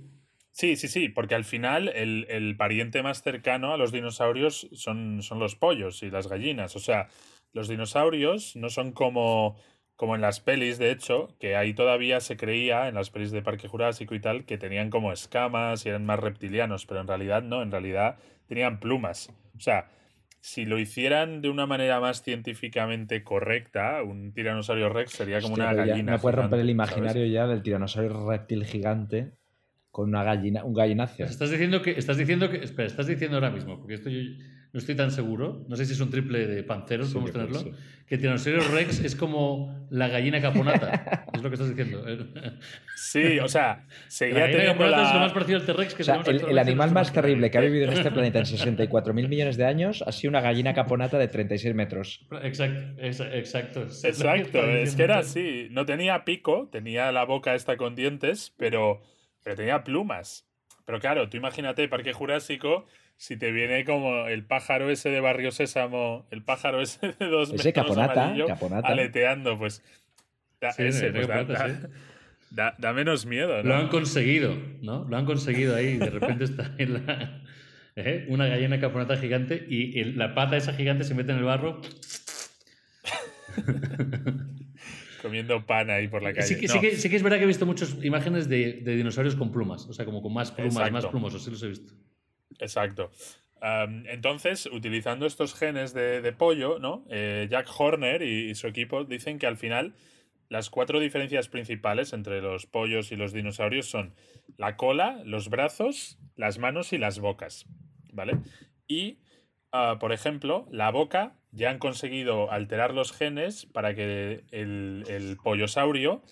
sí, 0.51 0.77
sí, 0.77 0.87
sí, 0.87 1.09
porque 1.09 1.35
al 1.35 1.45
final 1.45 1.89
el, 1.89 2.27
el, 2.29 2.59
pariente 2.59 3.03
más 3.03 3.23
cercano 3.23 3.73
a 3.73 3.79
los 3.79 3.91
dinosaurios 3.91 4.69
son, 4.75 5.23
son 5.23 5.39
los 5.39 5.57
pollos 5.57 6.03
y 6.03 6.11
las 6.11 6.29
gallinas. 6.29 6.77
O 6.77 6.79
sea, 6.79 7.09
los 7.55 7.69
dinosaurios 7.69 8.55
no 8.57 8.69
son 8.69 8.93
como 8.93 9.57
como 9.97 10.15
en 10.15 10.21
las 10.21 10.41
pelis, 10.41 10.79
de 10.79 10.91
hecho, 10.91 11.35
que 11.41 11.57
ahí 11.57 11.73
todavía 11.73 12.21
se 12.21 12.37
creía, 12.37 12.87
en 12.89 12.95
las 12.95 13.11
pelis 13.11 13.31
de 13.31 13.43
Parque 13.43 13.67
Jurásico 13.67 14.15
y 14.15 14.21
tal, 14.21 14.45
que 14.45 14.59
tenían 14.59 14.91
como 14.91 15.11
escamas 15.11 15.85
y 15.87 15.89
eran 15.89 16.05
más 16.05 16.21
reptilianos, 16.21 16.87
pero 16.87 17.01
en 17.01 17.09
realidad 17.09 17.43
no, 17.43 17.63
en 17.63 17.71
realidad 17.71 18.17
tenían 18.47 18.79
plumas. 18.79 19.33
O 19.57 19.61
sea, 19.61 19.89
si 20.41 20.67
lo 20.67 20.79
hicieran 20.79 21.41
de 21.41 21.49
una 21.49 21.67
manera 21.67 21.99
más 21.99 22.23
científicamente 22.23 23.25
correcta, 23.25 24.03
un 24.03 24.33
tiranosaurio 24.33 24.91
rex 24.91 25.13
sería 25.13 25.41
como 25.41 25.55
una 25.55 25.73
gallina. 25.73 26.13
no 26.13 26.19
puedes 26.21 26.39
romper 26.39 26.61
el 26.61 26.71
imaginario 26.71 27.27
ya 27.27 27.47
del 27.47 27.63
tiranosaurio 27.63 28.29
reptil 28.29 28.65
gigante 28.65 29.33
con 29.91 30.11
una 30.11 30.23
gallina, 30.23 30.63
un 30.63 30.75
gallinacio. 30.75 31.25
Estás 31.25 31.51
diciendo 31.51 31.81
que, 31.81 31.93
estás 31.93 32.19
diciendo 32.19 32.51
que, 32.51 32.59
espera, 32.59 32.87
estás 32.87 33.07
diciendo 33.07 33.39
ahora 33.39 33.51
mismo, 33.51 33.79
porque 33.79 33.95
esto 33.95 34.11
yo 34.11 34.21
no 34.77 34.81
estoy 34.81 34.95
tan 34.95 35.11
seguro, 35.11 35.65
no 35.69 35.77
sé 35.77 35.87
si 35.87 35.95
es 35.95 36.01
un 36.01 36.11
triple 36.11 36.47
de 36.47 36.63
panceros, 36.63 37.11
podemos 37.11 37.33
tenerlo, 37.33 37.65
que 38.07 38.19
Tiranosaurio 38.19 38.63
Rex 38.75 39.01
es 39.01 39.17
como 39.17 39.87
la 39.89 40.07
gallina 40.09 40.39
caponata, 40.39 41.25
es 41.33 41.43
lo 41.43 41.49
que 41.49 41.55
estás 41.55 41.75
diciendo. 41.75 42.05
Sí, 42.95 43.39
o 43.39 43.49
sea, 43.49 43.87
seguía 44.09 44.41
la 44.41 44.47
gallina 44.49 44.73
caponata 44.73 45.09
es 45.09 45.15
lo 45.15 45.21
más 45.21 45.33
parecido 45.33 45.61
al 45.61 45.65
T-Rex 45.65 45.95
que 45.95 46.03
o 46.03 46.05
sea, 46.05 46.21
el, 46.27 46.43
el 46.43 46.59
animal 46.59 46.93
más 46.93 47.11
terrible 47.11 47.51
que 47.51 47.57
ha 47.57 47.63
vivido 47.63 47.87
en 47.87 47.95
este 47.95 48.11
planeta 48.13 48.39
en 48.39 48.45
64.000 48.45 49.29
millones 49.29 49.57
de 49.57 49.65
años 49.65 50.05
ha 50.07 50.13
sido 50.13 50.29
una 50.29 50.43
gallina 50.43 50.75
caponata 50.75 51.17
de 51.17 51.29
36 51.29 51.75
metros. 51.75 52.27
Exacto, 52.43 53.01
exacto. 53.01 53.83
Exacto, 54.05 54.63
es 54.63 54.95
que 54.95 55.05
era 55.05 55.21
así, 55.21 55.69
no 55.71 55.87
tenía 55.87 56.27
pico, 56.27 56.69
tenía 56.71 57.11
la 57.13 57.25
boca 57.25 57.55
esta 57.55 57.79
con 57.79 57.95
dientes, 57.95 58.53
pero 58.59 59.01
pero 59.43 59.57
tenía 59.57 59.85
plumas. 59.85 60.47
Pero 60.87 61.01
claro, 61.01 61.29
tú 61.29 61.37
imagínate 61.37 61.89
Parque 61.89 62.13
Jurásico 62.15 62.87
si 63.17 63.37
te 63.37 63.51
viene 63.51 63.85
como 63.85 64.27
el 64.29 64.45
pájaro 64.45 64.91
ese 64.91 65.11
de 65.11 65.21
Barrio 65.21 65.51
Sésamo, 65.51 66.27
el 66.31 66.43
pájaro 66.43 66.81
ese 66.81 67.15
de 67.19 67.27
dos 67.27 67.53
ese 67.53 67.69
metros 67.69 67.87
caponata, 67.87 68.35
caponata. 68.47 68.89
aleteando, 68.89 69.59
pues 69.59 69.83
da, 70.61 70.71
ese, 70.71 71.11
pues, 71.11 71.29
da, 72.51 72.93
menos 72.93 73.27
miedo, 73.27 73.63
¿no? 73.63 73.69
Lo 73.69 73.77
han 73.77 73.89
conseguido, 73.89 74.57
¿no? 74.81 75.05
Lo 75.09 75.17
han 75.17 75.27
conseguido 75.27 75.75
ahí, 75.75 75.97
de 75.99 76.11
repente 76.11 76.45
está 76.45 76.73
en 76.79 77.07
la, 77.07 77.43
¿eh? 77.97 78.27
una 78.29 78.47
gallina 78.47 78.79
caponata 78.79 79.17
gigante 79.17 79.67
y 79.69 80.05
la 80.05 80.35
pata 80.35 80.53
de 80.53 80.59
esa 80.59 80.75
gigante 80.75 81.05
se 81.05 81.15
mete 81.15 81.33
en 81.33 81.39
el 81.39 81.45
barro 81.45 81.81
comiendo 85.27 85.67
pan 85.67 85.91
ahí 85.91 86.07
por 86.07 86.23
la 86.23 86.33
calle. 86.33 86.47
Sí 86.47 86.61
que, 86.61 86.69
sí, 86.69 87.11
que, 87.11 87.17
es 87.17 87.23
verdad 87.23 87.39
que 87.39 87.45
he 87.45 87.49
visto 87.49 87.67
muchas 87.67 87.97
imágenes 88.05 88.49
de, 88.49 88.75
dinosaurios 88.85 89.35
con 89.35 89.51
plumas, 89.51 89.87
o 89.87 89.93
sea, 89.93 90.05
como 90.05 90.23
con 90.23 90.33
más 90.33 90.53
plumas, 90.53 90.93
más 90.93 91.07
plumosos, 91.07 91.43
sí 91.43 91.51
los 91.51 91.63
he 91.65 91.69
visto. 91.69 91.93
Exacto. 92.61 93.11
entonces, 94.09 94.67
utilizando 94.67 95.27
estos 95.27 95.55
genes 95.55 95.93
de, 95.95 96.33
pollo, 96.33 96.79
¿no? 96.79 97.05
Eh, 97.11 97.49
Jack 97.51 97.69
Horner 97.77 98.23
y, 98.23 98.55
su 98.55 98.69
equipo 98.69 99.05
dicen 99.05 99.41
que 99.41 99.49
al 99.49 99.57
final 99.57 99.95
las 100.49 100.71
cuatro 100.71 101.01
diferencias 101.01 101.49
principales 101.49 102.13
entre 102.13 102.41
los 102.41 102.67
pollos 102.67 103.11
y 103.11 103.17
los 103.17 103.33
dinosaurios 103.33 103.87
son 103.87 104.15
la 104.57 104.77
cola, 104.77 105.21
los 105.25 105.51
brazos, 105.51 106.21
las 106.37 106.59
manos 106.59 106.93
y 106.93 106.99
las 106.99 107.19
bocas, 107.19 107.67
¿vale? 108.13 108.39
Y, 108.87 109.19
ah, 109.73 109.97
por 109.99 110.13
ejemplo, 110.13 110.69
la 110.71 110.93
boca 110.93 111.35
ya 111.57 111.71
han 111.71 111.79
conseguido 111.79 112.53
alterar 112.53 112.93
los 112.93 113.13
genes 113.13 113.65
para 113.67 113.95
que 113.95 114.45
el, 114.51 115.05
el 115.09 115.39
pollosaurio 115.43 116.23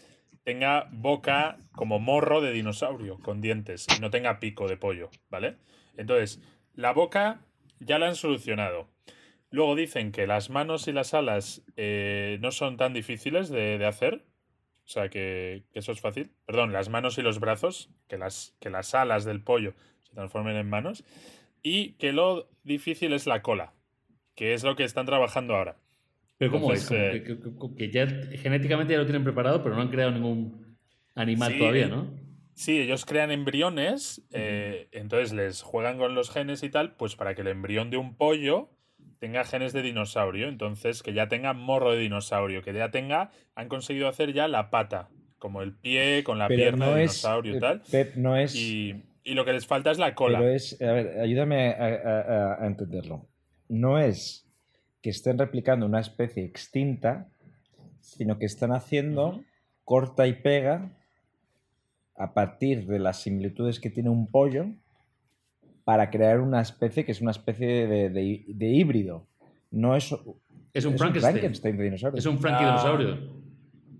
tenga 0.44 0.86
boca 0.92 1.56
como 1.72 1.98
morro 1.98 2.42
de 2.42 2.52
dinosaurio, 2.52 3.18
con 3.18 3.40
dientes, 3.40 3.86
y 3.96 4.00
no 4.00 4.10
tenga 4.10 4.38
pico 4.38 4.68
de 4.68 4.76
pollo, 4.76 5.10
¿vale? 5.30 5.56
Entonces, 5.96 6.42
la 6.74 6.92
boca 6.92 7.40
ya 7.80 7.98
la 7.98 8.08
han 8.08 8.16
solucionado. 8.16 8.90
Luego 9.50 9.74
dicen 9.74 10.12
que 10.12 10.26
las 10.26 10.50
manos 10.50 10.88
y 10.88 10.92
las 10.92 11.14
alas 11.14 11.62
eh, 11.76 12.38
no 12.42 12.50
son 12.50 12.76
tan 12.76 12.92
difíciles 12.92 13.48
de, 13.48 13.82
hacer. 13.86 14.26
O 14.84 14.88
sea, 14.88 15.08
que, 15.08 15.64
que, 15.72 15.78
eso 15.78 15.92
es 15.92 16.00
fácil. 16.00 16.32
Perdón, 16.44 16.72
las 16.72 16.90
manos 16.90 17.16
y 17.16 17.22
los 17.22 17.40
brazos, 17.40 17.88
que 18.08 18.18
las, 18.18 18.54
que 18.60 18.68
las 18.68 18.94
alas 18.94 19.24
del 19.24 19.42
pollo 19.42 19.72
se 20.02 20.12
transformen 20.12 20.56
en 20.56 20.68
manos. 20.68 21.04
Y 21.62 21.92
que 21.92 22.12
lo 22.12 22.50
difícil 22.64 23.14
es 23.14 23.26
la 23.26 23.40
cola 23.40 23.73
que 24.34 24.54
es 24.54 24.64
lo 24.64 24.76
que 24.76 24.84
están 24.84 25.06
trabajando 25.06 25.54
ahora. 25.56 25.76
Pero 26.38 26.50
¿cómo 26.52 26.72
es? 26.72 26.90
Eh, 26.90 27.38
que, 27.76 27.90
ya 27.90 28.06
genéticamente 28.06 28.92
ya 28.92 28.98
lo 28.98 29.06
tienen 29.06 29.24
preparado, 29.24 29.62
pero 29.62 29.76
no 29.76 29.82
han 29.82 29.88
creado 29.88 30.10
ningún 30.10 30.76
animal 31.14 31.56
todavía, 31.56 31.88
¿no? 31.88 32.24
Sí, 32.54 32.80
ellos 32.80 33.04
crean 33.04 33.32
embriones, 33.32 34.22
eh, 34.32 34.88
entonces 34.92 35.32
les 35.32 35.62
juegan 35.62 35.98
con 35.98 36.14
los 36.14 36.30
genes 36.30 36.62
y 36.62 36.70
tal, 36.70 36.94
pues 36.94 37.16
para 37.16 37.34
que 37.34 37.40
el 37.42 37.48
embrión 37.48 37.90
de 37.90 37.96
un 37.96 38.16
pollo 38.16 38.70
tenga 39.18 39.42
genes 39.44 39.72
de 39.72 39.82
dinosaurio, 39.82 40.48
entonces 40.48 41.02
que 41.02 41.12
ya 41.12 41.28
tenga 41.28 41.52
morro 41.52 41.92
de 41.92 41.98
dinosaurio, 41.98 42.62
que 42.62 42.72
ya 42.72 42.90
tenga, 42.90 43.30
han 43.56 43.68
conseguido 43.68 44.06
hacer 44.06 44.32
ya 44.32 44.46
la 44.46 44.70
pata, 44.70 45.08
como 45.38 45.62
el 45.62 45.74
pie 45.74 46.22
con 46.22 46.38
la 46.38 46.46
pierna 46.46 46.90
de 46.90 47.00
dinosaurio 47.00 47.56
y 47.56 47.60
tal. 47.60 47.82
no 48.16 48.36
es... 48.36 48.54
Y, 48.54 49.02
lo 49.24 49.46
que 49.46 49.54
les 49.54 49.66
falta 49.66 49.90
es 49.90 49.98
la 49.98 50.14
cola. 50.14 50.38
Pero 50.38 50.52
es, 50.52 50.80
a 50.82 50.92
ver, 50.92 51.18
ayúdame 51.18 51.70
a, 51.70 52.58
entenderlo. 52.66 53.26
No 53.68 53.98
es 53.98 54.46
que 55.02 55.10
estén 55.10 55.38
replicando 55.38 55.86
una 55.86 56.00
especie 56.00 56.44
extinta, 56.44 57.28
sino 58.00 58.38
que 58.38 58.46
están 58.46 58.72
haciendo 58.72 59.42
corta 59.84 60.26
y 60.26 60.34
pega 60.34 60.90
a 62.16 62.32
partir 62.32 62.86
de 62.86 62.98
las 62.98 63.20
similitudes 63.20 63.80
que 63.80 63.90
tiene 63.90 64.08
un 64.08 64.26
pollo 64.26 64.66
para 65.84 66.10
crear 66.10 66.40
una 66.40 66.60
especie 66.60 67.04
que 67.04 67.12
es 67.12 67.20
una 67.20 67.32
especie 67.32 67.86
de, 67.86 68.66
híbrido. 68.66 69.26
No 69.70 69.96
es, 69.96 70.14
es 70.72 70.84
un, 70.84 70.96
Frankenstein. 70.96 71.76
de 71.76 71.84
dinosaurio. 71.84 72.18
Es 72.18 72.26
un 72.26 72.38
Frankie 72.38 72.64
dinosaurio. 72.64 73.43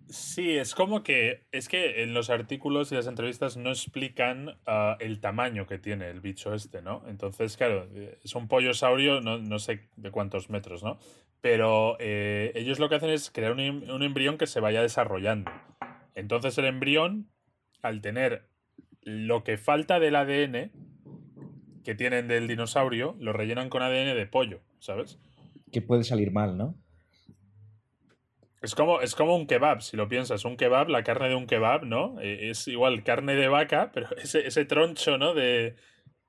Sí, 0.08 0.56
es 0.56 0.75
como 0.75 1.02
que 1.02 1.46
es 1.50 1.68
que 1.68 2.02
en 2.02 2.12
los 2.12 2.28
artículos 2.28 2.92
y 2.92 2.94
las 2.94 3.06
entrevistas 3.06 3.56
no 3.56 3.70
explican 3.70 4.56
ah, 4.66 4.96
el 5.00 5.20
tamaño 5.20 5.66
que 5.66 5.78
tiene 5.78 6.11
el 6.11 6.20
bicho 6.20 6.54
este, 6.54 6.82
¿no? 6.82 7.02
Entonces, 7.08 7.56
claro, 7.56 7.88
es 8.23 8.34
un 8.34 8.49
pollo 8.49 8.75
saurio, 8.75 9.20
no, 9.20 9.58
sé 9.58 9.88
de 9.96 10.11
cuántos 10.11 10.50
metros, 10.50 10.82
¿no? 10.82 10.99
Pero 11.40 11.96
eh, 12.00 12.52
ellos 12.54 12.78
lo 12.78 12.88
que 12.88 12.96
hacen 12.96 13.11
es 13.11 13.30
crear 13.30 13.52
un, 13.52 13.61
un 13.61 14.02
embrión 14.02 14.38
que 14.38 14.46
se 14.46 14.61
vaya 14.61 14.82
desarrollando. 14.82 15.50
Entonces 16.14 16.56
el 16.58 16.66
embrión, 16.66 17.30
al 17.82 18.00
tener 18.00 18.49
lo 19.02 19.42
que 19.42 19.58
falta 19.58 19.99
del 20.00 20.16
ADN, 20.16 20.70
que 21.84 21.94
tienen 21.94 22.28
del 22.28 22.49
dinosaurio 22.49 23.16
lo 23.20 23.32
rellenan 23.32 23.68
con 23.68 23.82
ADN 23.82 24.16
de 24.16 24.26
pollo, 24.26 24.61
¿sabes? 24.78 25.18
Que 25.70 25.82
puede 25.82 26.04
salir 26.04 26.32
mal, 26.32 26.56
¿no? 26.56 26.75
Es 28.64 28.75
como, 28.75 29.00
es 29.00 29.14
como 29.14 29.37
un 29.37 29.47
kebab, 29.47 29.83
si 29.83 29.97
lo 29.97 30.09
piensas. 30.09 30.44
Un 30.44 30.56
kebab, 30.56 30.88
la 30.88 31.04
carne 31.04 31.28
de 31.28 31.35
un 31.35 31.47
kebab, 31.47 31.85
¿no? 31.85 32.18
E, 32.21 32.50
es 32.50 32.66
igual 32.66 33.04
carne 33.04 33.35
de 33.35 33.49
vaca, 33.49 33.90
pero 33.94 34.09
ese, 34.16 34.47
ese 34.47 34.64
troncho, 34.64 35.18
¿no? 35.18 35.35
De, 35.35 35.76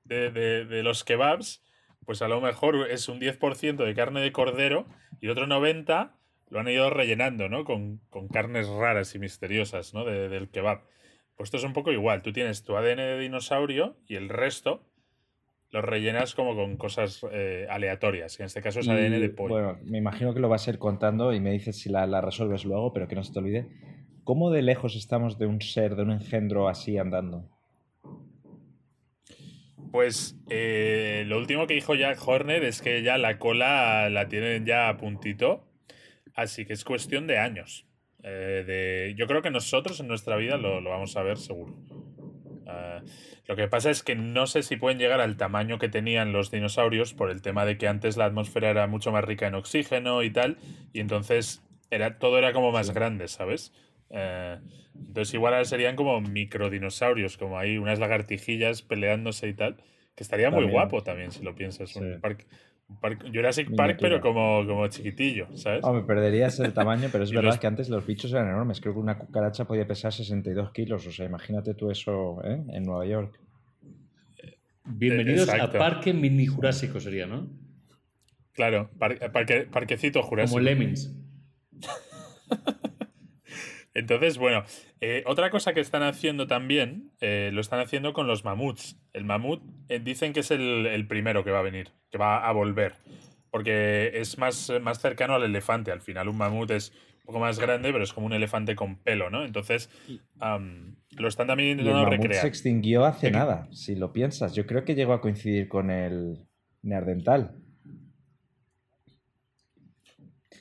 de, 0.04 0.30
de, 0.30 0.82
los 0.82 1.02
kebabs, 1.02 1.64
pues 2.04 2.22
a 2.22 2.28
lo 2.28 2.40
mejor 2.40 2.90
es 2.90 3.08
un 3.08 3.20
10% 3.20 3.84
de 3.84 3.94
carne 3.94 4.20
de 4.20 4.32
cordero 4.32 4.86
y 5.20 5.28
otro 5.28 5.46
90% 5.46 6.12
lo 6.48 6.60
han 6.60 6.68
ido 6.68 6.90
rellenando, 6.90 7.48
¿no? 7.48 7.64
Con, 7.64 7.98
con 8.08 8.28
carnes 8.28 8.68
raras 8.68 9.14
y 9.14 9.18
misteriosas, 9.18 9.94
¿no? 9.94 10.04
del 10.04 10.48
kebab. 10.48 10.82
Pues 11.34 11.48
esto 11.48 11.56
es 11.56 11.64
un 11.64 11.72
poco 11.72 11.90
igual. 11.90 12.22
Tú 12.22 12.32
tienes 12.32 12.62
tu 12.62 12.76
ADN 12.76 12.98
de 12.98 13.18
dinosaurio 13.18 13.96
y 14.06 14.14
el 14.14 14.28
resto 14.28 14.86
los 15.76 15.84
rellenas 15.84 16.34
como 16.34 16.56
con 16.56 16.78
cosas 16.78 17.20
eh, 17.30 17.66
aleatorias, 17.68 18.36
que 18.36 18.44
en 18.44 18.46
este 18.46 18.62
caso 18.62 18.80
es 18.80 18.88
ADN 18.88 19.20
de 19.20 19.28
pollo. 19.28 19.54
Bueno, 19.54 19.78
me 19.84 19.98
imagino 19.98 20.32
que 20.32 20.40
lo 20.40 20.48
vas 20.48 20.66
a 20.66 20.70
ir 20.70 20.78
contando 20.78 21.34
y 21.34 21.40
me 21.40 21.52
dices 21.52 21.78
si 21.78 21.90
la, 21.90 22.06
resuelves 22.22 22.64
luego, 22.64 22.94
pero 22.94 23.06
que 23.06 23.14
no 23.14 23.22
se 23.22 23.34
te 23.34 23.40
olvide. 23.40 23.68
¿Cómo 24.24 24.50
de 24.50 24.62
lejos 24.62 24.96
estamos 24.96 25.38
de 25.38 25.44
un 25.44 25.60
ser, 25.60 25.94
de 25.94 26.02
un 26.02 26.12
engendro 26.12 26.68
así 26.68 26.96
andando? 26.96 27.50
Pues 29.92 30.38
eh, 30.48 31.24
lo 31.26 31.36
último 31.36 31.66
que 31.66 31.74
dijo 31.74 31.94
Jack 31.94 32.26
Horner 32.26 32.64
es 32.64 32.80
que 32.80 33.02
ya 33.02 33.18
la 33.18 33.38
cola 33.38 34.08
la 34.08 34.28
tienen 34.28 34.64
ya 34.64 34.88
a 34.88 34.96
puntito, 34.96 35.68
así 36.34 36.64
que 36.64 36.72
es 36.72 36.84
cuestión 36.84 37.26
de 37.26 37.36
años. 37.36 37.86
Eh, 38.22 38.64
de, 38.66 39.14
yo 39.14 39.26
creo 39.26 39.42
que 39.42 39.50
nosotros 39.50 40.00
en 40.00 40.08
nuestra 40.08 40.36
vida 40.36 40.56
lo, 40.56 40.80
lo 40.80 40.88
vamos 40.88 41.18
a 41.18 41.22
ver 41.22 41.36
seguro. 41.36 41.76
Ah, 42.66 43.02
lo 43.46 43.56
que 43.56 43.68
pasa 43.68 43.90
es 43.90 44.02
que 44.02 44.14
no 44.14 44.46
sé 44.46 44.62
si 44.62 44.76
pueden 44.76 44.98
llegar 44.98 45.20
al 45.20 45.36
tamaño 45.36 45.78
que 45.78 45.88
tenían 45.88 46.32
los 46.32 46.50
dinosaurios 46.50 47.14
por 47.14 47.30
el 47.30 47.42
tema 47.42 47.64
de 47.64 47.78
que 47.78 47.88
antes 47.88 48.16
la 48.16 48.24
atmósfera 48.24 48.70
era 48.70 48.86
mucho 48.86 49.12
más 49.12 49.24
rica 49.24 49.46
en 49.46 49.54
oxígeno 49.54 50.22
y 50.22 50.30
tal, 50.30 50.58
y 50.92 51.00
entonces 51.00 51.62
era, 51.90 52.18
todo 52.18 52.38
era 52.38 52.52
como 52.52 52.72
más 52.72 52.90
grande, 52.92 53.28
¿sabes? 53.28 53.72
Eh, 54.10 54.58
entonces 54.94 55.34
igual 55.34 55.64
serían 55.66 55.96
como 55.96 56.20
microdinosaurios, 56.20 57.36
como 57.36 57.58
ahí 57.58 57.78
unas 57.78 57.98
lagartijillas 57.98 58.82
peleándose 58.82 59.48
y 59.48 59.54
tal, 59.54 59.76
que 60.14 60.22
estaría 60.22 60.50
muy 60.50 60.64
guapo 60.64 61.02
también 61.02 61.30
si 61.30 61.42
lo 61.42 61.54
piensas. 61.54 61.94
Un 61.96 62.20
parque, 62.20 62.46
Jurassic 63.32 63.74
Park, 63.74 63.98
pero 64.00 64.20
como, 64.20 64.64
como 64.66 64.86
chiquitillo, 64.88 65.48
¿sabes? 65.56 65.84
me 65.84 66.02
perderías 66.02 66.58
el 66.60 66.72
tamaño, 66.72 67.08
pero 67.10 67.24
es 67.24 67.30
verdad 67.32 67.58
que 67.58 67.66
antes 67.66 67.88
los 67.88 68.06
bichos 68.06 68.32
eran 68.32 68.48
enormes. 68.48 68.80
Creo 68.80 68.94
que 68.94 69.00
una 69.00 69.18
cucaracha 69.18 69.64
podía 69.64 69.86
pesar 69.86 70.12
62 70.12 70.70
kilos. 70.72 71.06
O 71.06 71.12
sea, 71.12 71.26
imagínate 71.26 71.74
tú 71.74 71.90
eso 71.90 72.40
¿eh? 72.44 72.62
en 72.72 72.82
Nueva 72.84 73.06
York. 73.06 73.38
Bienvenidos 74.84 75.48
a 75.48 75.70
Parque 75.72 76.12
Mini 76.14 76.46
Jurásico, 76.46 77.00
sería, 77.00 77.26
¿no? 77.26 77.48
Claro, 78.52 78.88
parque, 78.98 79.66
parquecito 79.70 80.22
jurásico. 80.22 80.58
Como 80.58 80.64
Lemmings. 80.64 81.12
Entonces, 83.96 84.36
bueno, 84.36 84.62
eh, 85.00 85.22
otra 85.24 85.48
cosa 85.48 85.72
que 85.72 85.80
están 85.80 86.02
haciendo 86.02 86.46
también, 86.46 87.12
eh, 87.22 87.48
lo 87.54 87.62
están 87.62 87.80
haciendo 87.80 88.12
con 88.12 88.26
los 88.26 88.44
mamuts. 88.44 89.00
El 89.14 89.24
mamut 89.24 89.62
eh, 89.88 90.00
dicen 90.00 90.34
que 90.34 90.40
es 90.40 90.50
el, 90.50 91.06
primero 91.08 91.44
que 91.44 91.50
va 91.50 91.60
a 91.60 91.62
venir, 91.62 91.88
que 92.10 92.18
va 92.18 92.46
a 92.46 92.52
volver, 92.52 92.96
porque 93.50 94.10
es 94.12 94.36
más, 94.36 94.70
más 94.82 95.00
cercano 95.00 95.34
al 95.34 95.44
elefante. 95.44 95.92
Al 95.92 96.02
final 96.02 96.28
un 96.28 96.36
mamut 96.36 96.72
es 96.72 96.90
un 97.20 97.26
poco 97.28 97.38
más 97.40 97.58
grande, 97.58 97.90
pero 97.90 98.04
es 98.04 98.12
como 98.12 98.26
un 98.26 98.34
elefante 98.34 98.76
con 98.76 98.96
pelo, 98.96 99.30
¿no? 99.30 99.46
Entonces, 99.46 99.88
lo 100.38 101.28
están 101.28 101.46
también 101.46 101.70
intentando 101.70 102.02
el 102.02 102.18
recrear. 102.18 102.42
se 102.42 102.48
extinguió 102.48 103.06
hace 103.06 103.30
nada, 103.30 103.66
si 103.72 103.94
lo 103.94 104.12
piensas. 104.12 104.54
Yo 104.54 104.66
creo 104.66 104.84
que 104.84 104.94
llegó 104.94 105.14
a 105.14 105.22
coincidir 105.22 105.68
con 105.68 105.90
el 105.90 106.46
neardental. 106.82 107.62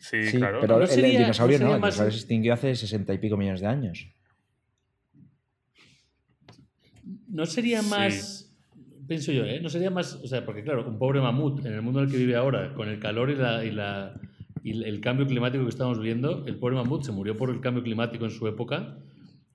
Sí, 0.09 0.37
claro. 0.37 0.59
Pero 0.61 0.81
el, 0.81 1.01
dinosaurio 1.01 1.59
no, 1.59 1.75
el 1.75 1.81
dinosaurio 1.81 2.11
se 2.11 2.17
extinguió 2.19 2.53
hace 2.53 2.75
sesenta 2.75 3.13
y 3.13 3.17
pico 3.17 3.37
millones 3.37 3.61
de 3.61 3.67
años. 3.67 4.07
No 7.27 7.45
sería 7.45 7.81
más, 7.81 8.55
pienso 9.07 9.31
yo, 9.31 9.45
¿eh? 9.45 9.59
No 9.61 9.69
sería 9.69 9.89
más, 9.89 10.13
o 10.15 10.27
sea, 10.27 10.45
porque 10.45 10.63
claro, 10.63 10.87
un 10.87 10.99
pobre 10.99 11.19
mamut 11.21 11.65
en 11.65 11.73
el 11.73 11.81
mundo 11.81 11.99
en 11.99 12.05
el 12.05 12.11
que 12.11 12.17
vive 12.17 12.35
ahora, 12.35 12.73
con 12.75 12.87
el 12.87 12.99
calor 12.99 13.31
y, 13.31 13.35
la, 13.35 13.65
y, 13.65 13.71
la, 13.71 14.19
y 14.63 14.83
el 14.83 15.01
cambio 15.01 15.25
climático 15.25 15.63
que 15.63 15.69
estamos 15.69 15.97
viviendo, 15.97 16.45
el 16.45 16.57
pobre 16.57 16.75
mamut 16.75 17.03
se 17.03 17.11
murió 17.11 17.35
por 17.35 17.49
el 17.49 17.59
cambio 17.59 17.83
climático 17.83 18.25
en 18.25 18.31
su 18.31 18.47
época 18.47 18.97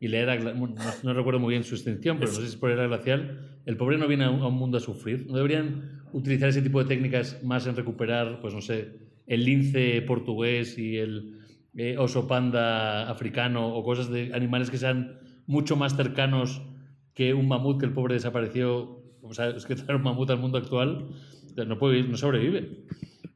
y 0.01 0.09
la 0.09 0.19
era, 0.19 0.37
no, 0.37 1.15
recuerdo 1.15 1.39
muy 1.39 1.53
bien 1.53 1.63
su 1.63 1.77
extinción, 1.77 2.19
pero 2.19 2.33
no 2.33 2.39
sé 2.39 2.43
si 2.43 2.49
es 2.49 2.57
por 2.57 2.71
era 2.73 2.87
glacial, 2.87 3.61
el 3.67 3.77
pobre 3.77 3.99
no 3.99 4.09
viene 4.09 4.25
a 4.25 4.31
un, 4.31 4.41
a 4.43 4.49
un 4.49 4.55
mundo 4.55 4.79
a 4.79 4.81
sufrir. 4.81 5.27
¿No 5.29 5.37
deberían 5.37 6.03
utilizar 6.13 6.49
ese 6.49 6.63
tipo 6.63 6.83
de 6.83 6.89
técnicas 6.89 7.43
más 7.45 7.67
en 7.67 7.77
recuperar, 7.77 8.41
pues 8.41 8.53
no 8.53 8.63
sé, 8.63 9.10
el 9.31 9.45
lince 9.45 10.03
portugués 10.03 10.77
y 10.77 10.99
el 10.99 11.39
eh, 11.77 11.97
oso 11.99 12.27
panda 12.27 13.09
africano 13.09 13.73
o 13.75 13.85
cosas 13.85 14.11
de 14.11 14.35
animales 14.35 14.71
que 14.71 14.77
sean 14.77 15.21
mucho 15.47 15.77
más 15.77 15.97
cercanos 15.97 16.61
que 17.15 17.33
un 17.33 17.47
mamut 17.47 17.79
que 17.79 17.87
el 17.87 17.93
pobre 17.93 18.15
desapareció. 18.15 19.05
O 19.23 19.33
sea, 19.33 19.51
es 19.51 19.65
que 19.67 19.75
traer 19.77 19.95
un 19.95 20.03
mamut 20.03 20.29
al 20.31 20.39
mundo 20.39 20.59
actual 20.59 21.07
no, 21.57 21.79
puede, 21.79 22.03
no 22.03 22.17
sobrevive. 22.17 22.87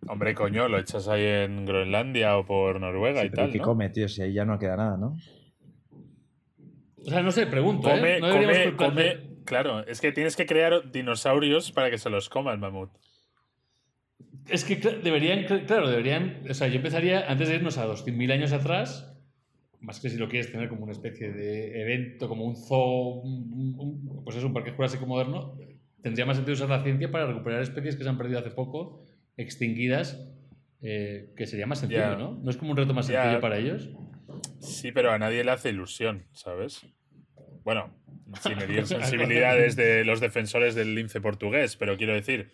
Hombre, 0.08 0.34
coño, 0.34 0.68
lo 0.68 0.78
echas 0.78 1.06
ahí 1.06 1.24
en 1.24 1.64
Groenlandia 1.64 2.36
o 2.38 2.44
por 2.44 2.80
Noruega 2.80 3.24
y 3.24 3.30
tal. 3.30 3.52
¿Qué 3.52 3.60
come, 3.60 3.88
tío? 3.90 4.08
Si 4.08 4.20
ahí 4.20 4.32
ya 4.32 4.44
no 4.44 4.58
queda 4.58 4.76
nada, 4.76 4.96
¿no? 4.96 5.16
O 7.06 7.08
sea, 7.08 7.22
no 7.22 7.30
sé, 7.30 7.46
pregunto. 7.46 7.88
¿eh? 7.88 8.18
come, 8.20 8.76
come, 8.76 9.38
claro, 9.44 9.86
es 9.86 10.00
que 10.00 10.10
tienes 10.10 10.34
que 10.34 10.44
crear 10.44 10.90
dinosaurios 10.90 11.70
para 11.70 11.88
que 11.88 11.98
se 11.98 12.10
los 12.10 12.28
coma 12.28 12.52
el 12.52 12.58
mamut. 12.58 12.90
Es 14.48 14.64
que 14.64 14.76
deberían, 14.76 15.44
claro, 15.66 15.88
deberían, 15.88 16.42
o 16.48 16.54
sea, 16.54 16.68
yo 16.68 16.76
empezaría 16.76 17.30
antes 17.30 17.48
de 17.48 17.56
irnos 17.56 17.78
a 17.78 17.86
200.000 17.86 18.32
años 18.32 18.52
atrás, 18.52 19.10
más 19.80 20.00
que 20.00 20.10
si 20.10 20.16
lo 20.16 20.28
quieres 20.28 20.50
tener 20.50 20.68
como 20.68 20.82
una 20.84 20.92
especie 20.92 21.32
de 21.32 21.80
evento, 21.80 22.28
como 22.28 22.44
un 22.44 22.56
zoo, 22.56 23.22
pues 24.24 24.36
es 24.36 24.44
un 24.44 24.52
parque 24.52 24.72
jurásico 24.72 25.06
moderno, 25.06 25.56
tendría 26.02 26.26
más 26.26 26.36
sentido 26.36 26.54
usar 26.54 26.68
la 26.68 26.82
ciencia 26.82 27.10
para 27.10 27.26
recuperar 27.26 27.62
especies 27.62 27.96
que 27.96 28.02
se 28.02 28.08
han 28.08 28.18
perdido 28.18 28.38
hace 28.38 28.50
poco, 28.50 29.04
extinguidas, 29.36 30.28
eh, 30.82 31.32
que 31.36 31.46
sería 31.46 31.66
más 31.66 31.78
sencillo, 31.78 32.18
¿no? 32.18 32.40
¿No 32.42 32.50
es 32.50 32.56
como 32.58 32.72
un 32.72 32.76
reto 32.76 32.92
más 32.92 33.06
sencillo 33.06 33.40
para 33.40 33.56
ellos? 33.56 33.90
Sí, 34.60 34.92
pero 34.92 35.12
a 35.12 35.18
nadie 35.18 35.42
le 35.44 35.50
hace 35.50 35.70
ilusión, 35.70 36.24
¿sabes? 36.32 36.86
Bueno, 37.64 37.94
sin 38.40 38.56
medir 38.58 38.86
sensibilidades 38.86 39.76
de 39.76 40.04
los 40.04 40.20
defensores 40.20 40.74
del 40.74 40.94
lince 40.94 41.20
portugués, 41.20 41.76
pero 41.76 41.96
quiero 41.96 42.12
decir 42.12 42.50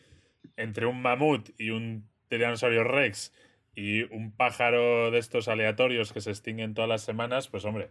entre 0.56 0.86
un 0.86 1.00
mamut 1.02 1.50
y 1.58 1.70
un 1.70 2.08
tiranosaurio 2.28 2.84
rex 2.84 3.32
y 3.74 4.02
un 4.14 4.32
pájaro 4.32 5.10
de 5.10 5.18
estos 5.18 5.48
aleatorios 5.48 6.12
que 6.12 6.20
se 6.20 6.30
extinguen 6.30 6.74
todas 6.74 6.88
las 6.88 7.02
semanas, 7.02 7.48
pues 7.48 7.64
hombre, 7.64 7.90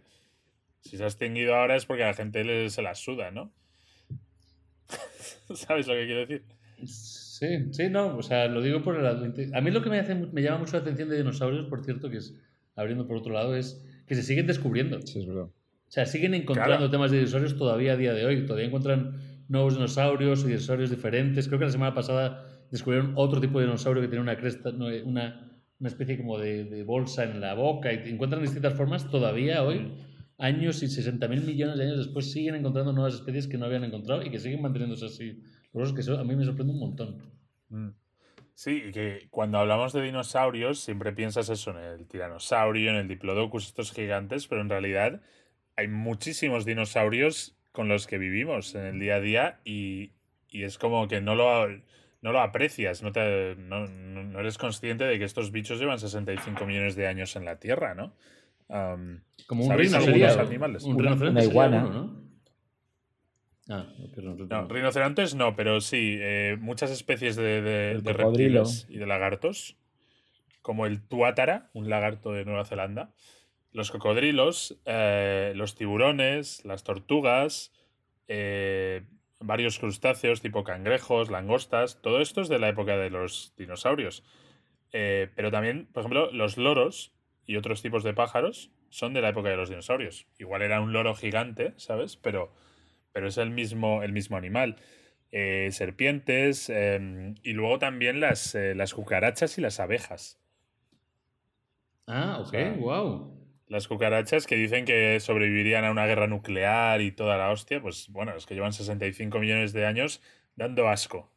si 0.80 0.96
se 0.96 1.04
ha 1.04 1.06
extinguido 1.06 1.54
ahora 1.54 1.76
es 1.76 1.86
porque 1.86 2.04
a 2.04 2.08
la 2.08 2.14
gente 2.14 2.70
se 2.70 2.82
la 2.82 2.94
suda, 2.94 3.30
¿no? 3.30 3.52
¿Sabes 5.54 5.86
lo 5.86 5.94
que 5.94 6.06
quiero 6.06 6.20
decir? 6.20 6.44
Sí, 6.86 7.72
sí, 7.72 7.88
no, 7.88 8.16
o 8.16 8.22
sea, 8.22 8.46
lo 8.48 8.62
digo 8.62 8.82
por 8.82 8.96
el 8.96 9.04
lado. 9.04 9.24
A 9.54 9.60
mí 9.60 9.70
lo 9.70 9.82
que 9.82 9.90
me, 9.90 9.98
hace, 9.98 10.14
me 10.14 10.42
llama 10.42 10.58
mucho 10.58 10.72
la 10.72 10.82
atención 10.82 11.08
de 11.08 11.16
dinosaurios, 11.16 11.66
por 11.66 11.84
cierto, 11.84 12.10
que 12.10 12.18
es, 12.18 12.34
abriendo 12.76 13.06
por 13.06 13.16
otro 13.16 13.32
lado, 13.32 13.54
es 13.54 13.84
que 14.06 14.14
se 14.14 14.22
siguen 14.22 14.46
descubriendo. 14.46 15.00
Sí, 15.02 15.20
es 15.20 15.26
verdad. 15.26 15.44
O 15.44 15.92
sea, 15.92 16.06
siguen 16.06 16.34
encontrando 16.34 16.88
temas 16.90 17.10
de 17.10 17.18
dinosaurios 17.18 17.56
todavía 17.56 17.94
a 17.94 17.96
día 17.96 18.14
de 18.14 18.24
hoy. 18.24 18.46
Todavía 18.46 18.66
encuentran 18.66 19.29
nuevos 19.50 19.74
dinosaurios 19.74 20.44
y 20.44 20.46
dinosaurios 20.46 20.90
diferentes. 20.90 21.48
Creo 21.48 21.58
que 21.58 21.64
la 21.66 21.72
semana 21.72 21.92
pasada 21.92 22.46
descubrieron 22.70 23.12
otro 23.16 23.40
tipo 23.40 23.58
de 23.58 23.66
dinosaurio 23.66 24.00
que 24.00 24.08
tiene 24.08 24.22
una 24.22 24.36
cresta, 24.36 24.70
una, 24.70 25.50
una 25.78 25.88
especie 25.88 26.16
como 26.16 26.38
de, 26.38 26.84
bolsa 26.84 27.24
en 27.24 27.40
la 27.40 27.54
boca 27.54 27.92
y 27.92 28.08
encuentran 28.08 28.42
distintas 28.42 28.74
formas. 28.74 29.10
Todavía 29.10 29.64
hoy, 29.64 29.92
años 30.38 30.82
y 30.84 30.88
60 30.88 31.26
mil 31.26 31.42
millones 31.42 31.78
de 31.78 31.84
años 31.84 31.98
después, 31.98 32.30
siguen 32.30 32.54
encontrando 32.54 32.92
nuevas 32.92 33.14
especies 33.14 33.48
que 33.48 33.58
no 33.58 33.66
habían 33.66 33.82
encontrado 33.82 34.22
y 34.22 34.30
que 34.30 34.38
siguen 34.38 34.62
manteniéndose 34.62 35.06
así. 35.06 35.42
Por 35.72 35.82
eso 35.82 35.98
es 35.98 36.06
que 36.06 36.12
a 36.14 36.22
mí 36.22 36.36
me 36.36 36.44
sorprende 36.44 36.72
un 36.72 36.78
montón. 36.78 37.18
Mm. 37.70 37.88
Sí, 38.54 38.84
y 38.88 38.92
que 38.92 39.26
cuando 39.30 39.58
hablamos 39.58 39.92
de 39.92 40.02
dinosaurios 40.02 40.78
siempre 40.78 41.12
piensas 41.12 41.48
eso 41.48 41.70
en 41.72 41.78
el 41.78 42.06
tiranosaurio, 42.06 42.90
en 42.90 42.96
el 42.96 43.08
diplodocus, 43.08 43.66
estos 43.66 43.90
gigantes, 43.90 44.46
pero 44.46 44.60
en 44.60 44.68
realidad 44.68 45.22
hay 45.76 45.88
muchísimos 45.88 46.64
dinosaurios 46.64 47.56
con 47.72 47.88
los 47.88 48.06
que 48.06 48.18
vivimos 48.18 48.74
en 48.74 48.84
el 48.86 49.00
día 49.00 49.16
a 49.16 49.20
día 49.20 49.60
y, 49.64 50.12
es 50.52 50.78
como 50.78 51.06
que 51.06 51.20
no 51.20 51.34
lo, 51.34 51.68
no 51.68 52.32
lo 52.32 52.40
aprecias, 52.40 53.02
no, 53.02 53.12
te, 53.12 53.54
no, 53.56 54.40
eres 54.40 54.58
consciente 54.58 55.04
de 55.04 55.18
que 55.18 55.24
estos 55.24 55.52
bichos 55.52 55.78
llevan 55.78 56.00
65 56.00 56.66
millones 56.66 56.96
de 56.96 57.06
años 57.06 57.36
en 57.36 57.44
la 57.44 57.58
Tierra, 57.58 57.94
¿no? 57.94 58.14
como 59.48 59.64
un 59.64 59.76
rinoceronte. 59.76 60.40
animales? 60.40 60.84
Un 60.84 61.04
una 61.04 61.42
iguana. 61.42 61.82
¿no? 61.82 62.20
Ah, 63.68 63.86
no, 64.16 64.68
rinocerontes 64.68 65.34
no, 65.36 65.54
pero 65.54 65.80
sí, 65.80 66.16
eh, 66.20 66.56
muchas 66.60 66.90
especies 66.90 67.36
de, 67.36 68.00
reptiles 68.04 68.86
y 68.88 68.98
de 68.98 69.06
lagartos, 69.06 69.76
como 70.60 70.86
el 70.86 71.00
tuátara, 71.02 71.70
un 71.72 71.88
lagarto 71.88 72.32
de 72.32 72.44
Nueva 72.44 72.64
Zelanda, 72.64 73.12
los 73.72 73.90
cocodrilos, 73.90 74.80
eh, 74.84 75.52
los 75.54 75.74
tiburones, 75.74 76.64
las 76.64 76.84
tortugas, 76.84 77.72
eh, 78.28 79.04
varios 79.38 79.78
crustáceos 79.78 80.42
tipo 80.42 80.64
cangrejos, 80.64 81.30
langostas, 81.30 82.00
todo 82.02 82.20
esto 82.20 82.40
es 82.40 82.48
de 82.48 82.58
la 82.58 82.68
época 82.68 82.96
de 82.96 83.10
los 83.10 83.54
dinosaurios. 83.56 84.24
pero 84.92 85.50
también, 85.50 85.86
por 85.92 86.02
ejemplo, 86.02 86.32
los 86.32 86.56
loros 86.56 87.12
y 87.46 87.56
otros 87.56 87.80
tipos 87.80 88.02
de 88.02 88.12
pájaros 88.12 88.70
son 88.88 89.14
de 89.14 89.22
la 89.22 89.28
época 89.28 89.48
de 89.50 89.56
los 89.56 89.68
dinosaurios. 89.68 90.26
Igual 90.38 90.62
era 90.62 90.80
un 90.80 90.92
loro 90.92 91.14
gigante, 91.14 91.74
¿sabes? 91.76 92.16
Pero 92.16 92.52
pero 93.12 93.28
es 93.28 93.38
el 93.38 93.50
mismo, 93.50 94.02
el 94.02 94.12
mismo 94.12 94.36
animal. 94.36 94.76
Eh, 95.32 95.68
serpientes 95.72 96.68
em, 96.70 97.34
y 97.42 97.52
luego 97.52 97.78
también 97.78 98.20
las, 98.20 98.54
eh, 98.54 98.74
las 98.74 98.94
cucarachas 98.94 99.58
y 99.58 99.60
las 99.60 99.78
abejas. 99.80 100.40
Ah, 102.06 102.40
ok, 102.40 102.52
wow. 102.78 103.39
Las 103.70 103.86
cucarachas 103.86 104.48
que 104.48 104.56
dicen 104.56 104.84
que 104.84 105.20
sobrevivirían 105.20 105.84
a 105.84 105.92
una 105.92 106.04
guerra 106.04 106.26
nuclear 106.26 107.00
y 107.00 107.12
toda 107.12 107.38
la 107.38 107.52
hostia, 107.52 107.80
pues 107.80 108.08
bueno, 108.08 108.36
es 108.36 108.44
que 108.44 108.54
llevan 108.54 108.72
65 108.72 109.38
millones 109.38 109.72
de 109.72 109.86
años 109.86 110.20
dando 110.56 110.88
asco 110.88 111.30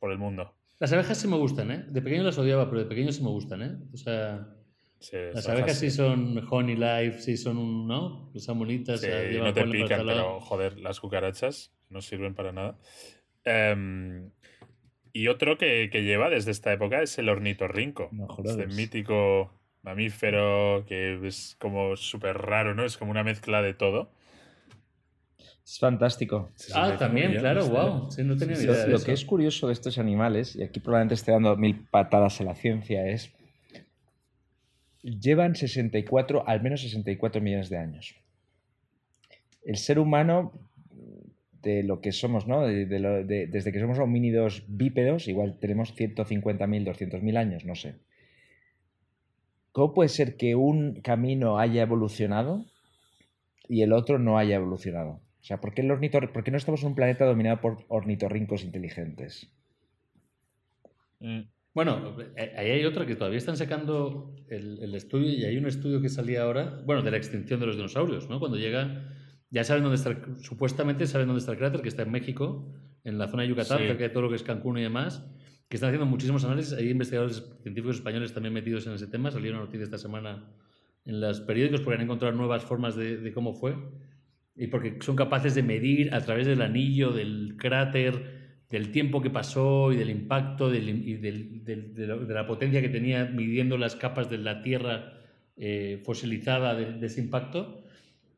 por 0.00 0.10
el 0.10 0.18
mundo. 0.18 0.52
Las 0.80 0.92
abejas 0.92 1.16
sí 1.16 1.28
me 1.28 1.36
gustan, 1.36 1.70
¿eh? 1.70 1.84
De 1.88 2.02
pequeño 2.02 2.24
las 2.24 2.36
odiaba, 2.38 2.68
pero 2.68 2.80
de 2.80 2.86
pequeño 2.86 3.12
sí 3.12 3.22
me 3.22 3.28
gustan, 3.28 3.62
¿eh? 3.62 3.76
O 3.94 3.96
sea, 3.96 4.48
las 5.32 5.48
abejas 5.48 5.78
sí 5.78 5.92
son 5.92 6.44
honey 6.50 6.74
life, 6.74 7.20
sí 7.20 7.36
son, 7.36 7.86
¿no? 7.86 8.32
Son 8.34 8.58
bonitas. 8.58 9.00
Sí, 9.00 9.08
no 9.38 9.52
te 9.52 9.64
pican, 9.66 10.04
pero 10.04 10.40
joder, 10.40 10.78
las 10.78 10.98
cucarachas 10.98 11.72
no 11.88 12.02
sirven 12.02 12.34
para 12.34 12.50
nada. 12.50 12.80
Em, 13.44 14.32
y 15.12 15.28
otro 15.28 15.56
que, 15.56 15.88
lleva 15.92 16.30
desde 16.30 16.50
esta 16.50 16.72
época 16.72 17.00
es 17.00 17.16
el 17.18 17.28
ornitorrinco. 17.28 18.08
No, 18.10 18.26
este 18.44 18.66
mítico 18.66 19.52
mamífero 19.86 20.84
que 20.86 21.26
es 21.26 21.56
como 21.60 21.96
súper 21.96 22.36
raro, 22.36 22.74
¿no? 22.74 22.84
Es 22.84 22.96
como 22.96 23.12
una 23.12 23.22
mezcla 23.22 23.62
de 23.62 23.72
todo. 23.72 24.10
Es 25.64 25.78
fantástico. 25.78 26.50
ah, 26.74 26.96
también, 26.98 27.36
claro, 27.36 27.66
wow. 27.66 28.10
Sí, 28.10 28.22
no 28.24 28.36
tenía 28.36 28.56
idea 28.56 28.86
lo 28.86 29.00
que 29.00 29.12
es 29.12 29.24
curioso 29.24 29.68
de 29.68 29.72
estos 29.72 29.98
animales, 29.98 30.54
y 30.56 30.62
aquí 30.62 30.80
probablemente 30.80 31.14
estoy 31.14 31.34
dando 31.34 31.56
mil 31.56 31.86
patadas 31.90 32.40
a 32.40 32.44
la 32.44 32.54
ciencia, 32.54 33.06
es 33.06 33.32
llevan 35.02 35.54
64, 35.54 36.48
al 36.48 36.62
menos 36.62 36.82
64 36.82 37.40
millones 37.40 37.70
de 37.70 37.78
años. 37.78 38.16
El 39.64 39.76
ser 39.76 40.00
humano, 40.00 40.52
de 41.62 41.82
lo 41.84 42.00
que 42.00 42.12
somos, 42.12 42.46
¿no? 42.46 42.66
desde 42.66 43.72
que 43.72 43.80
somos 43.80 43.98
homínidos 43.98 44.64
bípedos, 44.68 45.26
igual 45.28 45.58
tenemos 45.60 45.94
150.000, 45.96 46.84
200.000 46.84 47.36
años, 47.36 47.64
no 47.64 47.74
sé. 47.74 47.96
¿Cómo 49.76 49.92
puede 49.92 50.08
ser 50.08 50.38
que 50.38 50.54
un 50.54 51.02
camino 51.02 51.58
haya 51.58 51.82
evolucionado 51.82 52.64
y 53.68 53.82
el 53.82 53.92
otro 53.92 54.18
no 54.18 54.38
haya 54.38 54.56
evolucionado? 54.56 55.20
O 55.38 55.44
sea, 55.44 55.60
¿por 55.60 55.74
qué, 55.74 55.82
el 55.82 55.88
¿por 56.30 56.44
qué 56.44 56.50
no 56.50 56.56
estamos 56.56 56.80
en 56.80 56.88
un 56.88 56.94
planeta 56.94 57.26
dominado 57.26 57.60
por 57.60 57.84
ornitorrincos 57.88 58.64
inteligentes? 58.64 59.52
Mm. 61.20 61.40
Bueno, 61.74 62.16
eh, 62.38 62.54
ahí 62.56 62.70
hay 62.70 62.84
otra 62.86 63.04
que 63.04 63.16
todavía 63.16 63.36
están 63.36 63.58
sacando 63.58 64.34
el, 64.48 64.94
estudio 64.94 65.28
y 65.28 65.44
hay 65.44 65.58
un 65.58 65.66
estudio 65.66 66.00
que 66.00 66.08
salía 66.08 66.44
ahora, 66.44 66.80
bueno, 66.86 67.02
de 67.02 67.10
la 67.10 67.18
extinción 67.18 67.60
de 67.60 67.66
los 67.66 67.76
dinosaurios, 67.76 68.30
¿no? 68.30 68.40
Cuando 68.40 68.56
llega, 68.56 69.12
ya 69.50 69.62
saben 69.62 69.82
dónde 69.82 69.96
está, 69.96 70.18
supuestamente 70.40 71.06
saben 71.06 71.26
dónde 71.26 71.40
está 71.40 71.52
el 71.52 71.58
cráter, 71.58 71.82
que 71.82 71.90
está 71.90 72.00
en 72.00 72.12
México, 72.12 72.72
en 73.04 73.18
la 73.18 73.28
zona 73.28 73.42
de 73.42 73.50
Yucatán, 73.50 73.76
cerca 73.80 74.04
de 74.04 74.08
todo 74.08 74.22
lo 74.22 74.30
que 74.30 74.36
es 74.36 74.42
Cancún 74.42 74.78
y 74.78 74.82
demás, 74.82 75.22
que 75.68 75.76
están 75.76 75.88
haciendo 75.88 76.06
muchísimos 76.06 76.44
análisis. 76.44 76.72
Hay 76.72 76.90
investigadores 76.90 77.44
científicos 77.62 77.96
españoles 77.96 78.32
también 78.32 78.54
metidos 78.54 78.86
en 78.86 78.94
ese 78.94 79.06
tema. 79.06 79.30
Salió 79.30 79.50
una 79.50 79.60
noticia 79.60 79.84
esta 79.84 79.98
semana 79.98 80.44
en 81.04 81.20
los 81.20 81.40
periódicos 81.40 81.80
porque 81.80 81.96
han 81.96 82.04
encontrado 82.04 82.34
nuevas 82.34 82.64
formas 82.64 82.96
de, 82.96 83.16
de 83.18 83.32
cómo 83.32 83.54
fue 83.54 83.76
y 84.56 84.68
porque 84.68 84.98
son 85.00 85.16
capaces 85.16 85.54
de 85.54 85.62
medir 85.62 86.14
a 86.14 86.20
través 86.20 86.46
del 86.46 86.62
anillo, 86.62 87.12
del 87.12 87.56
cráter, 87.58 88.36
del 88.70 88.90
tiempo 88.90 89.22
que 89.22 89.30
pasó 89.30 89.92
y 89.92 89.96
del 89.96 90.10
impacto 90.10 90.74
y 90.74 91.14
de, 91.14 92.26
la 92.28 92.46
potencia 92.46 92.80
que 92.80 92.88
tenía 92.88 93.26
midiendo 93.26 93.78
las 93.78 93.94
capas 93.94 94.28
de 94.30 94.38
la 94.38 94.62
Tierra 94.62 95.12
eh, 95.56 96.02
fosilizada 96.04 96.74
de, 96.74 97.04
ese 97.06 97.20
impacto, 97.20 97.84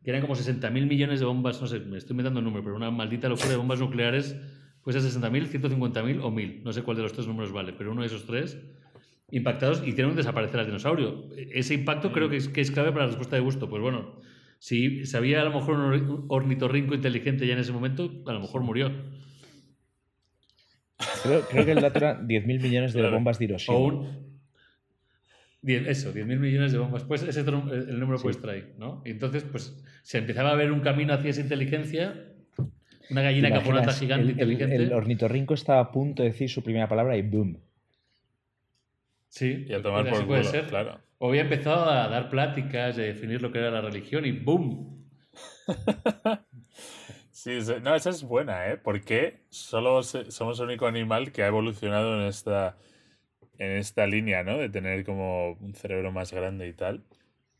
que 0.02 0.10
eran 0.10 0.22
como 0.22 0.34
60.000 0.34 0.70
millones 0.86 1.20
de 1.20 1.26
bombas, 1.26 1.60
no 1.60 1.66
sé, 1.66 1.80
me 1.80 1.98
estoy 1.98 2.16
metiendo 2.16 2.40
el 2.40 2.44
número, 2.44 2.62
pero 2.62 2.76
una 2.76 2.90
maldita 2.90 3.28
locura 3.28 3.50
de 3.50 3.56
bombas 3.56 3.80
nucleares, 3.80 4.36
pues 4.82 4.96
a 4.96 5.00
60.000, 5.00 5.48
150.000 5.48 6.20
o 6.22 6.30
1.000, 6.30 6.62
no 6.62 6.72
sé 6.72 6.82
cuál 6.82 6.96
de 6.96 7.02
los 7.02 7.12
tres 7.12 7.26
números 7.26 7.52
vale, 7.52 7.72
pero 7.72 7.92
uno 7.92 8.02
de 8.02 8.06
esos 8.06 8.26
tres 8.26 8.58
impactados 9.30 9.82
y 9.86 9.92
que 9.92 10.02
desaparecer 10.02 10.60
al 10.60 10.66
dinosaurio. 10.66 11.28
Ese 11.36 11.74
impacto 11.74 12.12
creo 12.12 12.28
que 12.28 12.36
es, 12.36 12.48
que 12.48 12.60
es 12.60 12.70
clave 12.70 12.92
para 12.92 13.04
la 13.04 13.08
respuesta 13.08 13.36
de 13.36 13.42
gusto. 13.42 13.68
Pues 13.68 13.82
bueno, 13.82 14.20
si, 14.58 15.06
sabía 15.06 15.40
había 15.40 15.48
a 15.48 15.52
lo 15.52 15.60
mejor 15.60 15.76
un 15.76 16.24
ornitorrinco 16.28 16.94
inteligente 16.94 17.46
ya 17.46 17.54
en 17.54 17.60
ese 17.60 17.72
momento, 17.72 18.22
a 18.26 18.32
lo 18.32 18.40
mejor 18.40 18.62
murió. 18.62 18.90
Creo, 21.22 21.46
que 21.48 21.72
el 21.72 21.80
dato 21.80 21.98
era 21.98 22.20
10.000 22.20 22.62
millones 22.62 22.92
de 22.92 23.08
bombas 23.08 23.38
de 23.38 23.44
Hiroshima. 23.44 24.04
eso, 25.62 26.12
10.000 26.12 26.38
millones 26.38 26.72
de 26.72 26.78
bombas. 26.78 27.04
Pues 27.04 27.22
ese 27.22 27.40
es 27.40 27.46
el 27.46 28.00
número 28.00 28.18
sí. 28.18 28.24
puesto 28.24 28.50
ahí, 28.50 28.72
¿no? 28.78 29.02
Y 29.04 29.10
entonces, 29.10 29.44
pues, 29.44 29.80
se 30.02 30.18
empezaba 30.18 30.50
a 30.50 30.54
ver 30.56 30.72
un 30.72 30.80
camino 30.80 31.12
hacia 31.14 31.30
esa 31.30 31.40
inteligencia, 31.40 32.27
una 33.10 33.22
gallina 33.22 33.50
caponata 33.50 33.92
gigante 33.92 34.32
inteligente. 34.32 34.76
El, 34.76 34.92
ornitorrinco 34.92 35.54
estaba 35.54 35.80
a 35.80 35.90
punto 35.90 36.22
de 36.22 36.30
decir 36.30 36.50
su 36.50 36.62
primera 36.62 36.88
palabra 36.88 37.16
y 37.16 37.22
boom. 37.22 37.58
Sí, 39.28 39.66
y 39.68 39.72
a 39.72 39.82
tomar 39.82 40.08
por 40.08 40.26
puede 40.26 40.44
ser. 40.44 40.66
claro. 40.66 41.00
O 41.18 41.28
había 41.28 41.42
empezado 41.42 41.90
a 41.90 42.08
dar 42.08 42.30
pláticas, 42.30 42.96
de 42.96 43.06
definir 43.06 43.42
lo 43.42 43.50
que 43.50 43.58
era 43.58 43.70
la 43.70 43.80
religión 43.80 44.24
y 44.24 44.32
boom. 44.32 45.04
Sí, 47.38 47.56
no, 47.82 47.94
esa 47.94 48.10
es 48.10 48.24
buena, 48.24 48.68
¿eh? 48.68 48.78
Porque 48.78 49.44
solo 49.48 50.02
somos 50.02 50.58
el 50.58 50.66
único 50.66 50.88
animal 50.88 51.30
que 51.30 51.44
ha 51.44 51.46
evolucionado 51.46 52.20
en 52.20 52.26
esta, 52.26 52.76
en 53.58 53.76
esta 53.76 54.08
línea, 54.08 54.42
¿no? 54.42 54.58
De 54.58 54.68
tener 54.68 55.04
como 55.04 55.52
un 55.52 55.72
cerebro 55.72 56.10
más 56.10 56.32
grande 56.32 56.66
y 56.66 56.72
tal. 56.72 57.04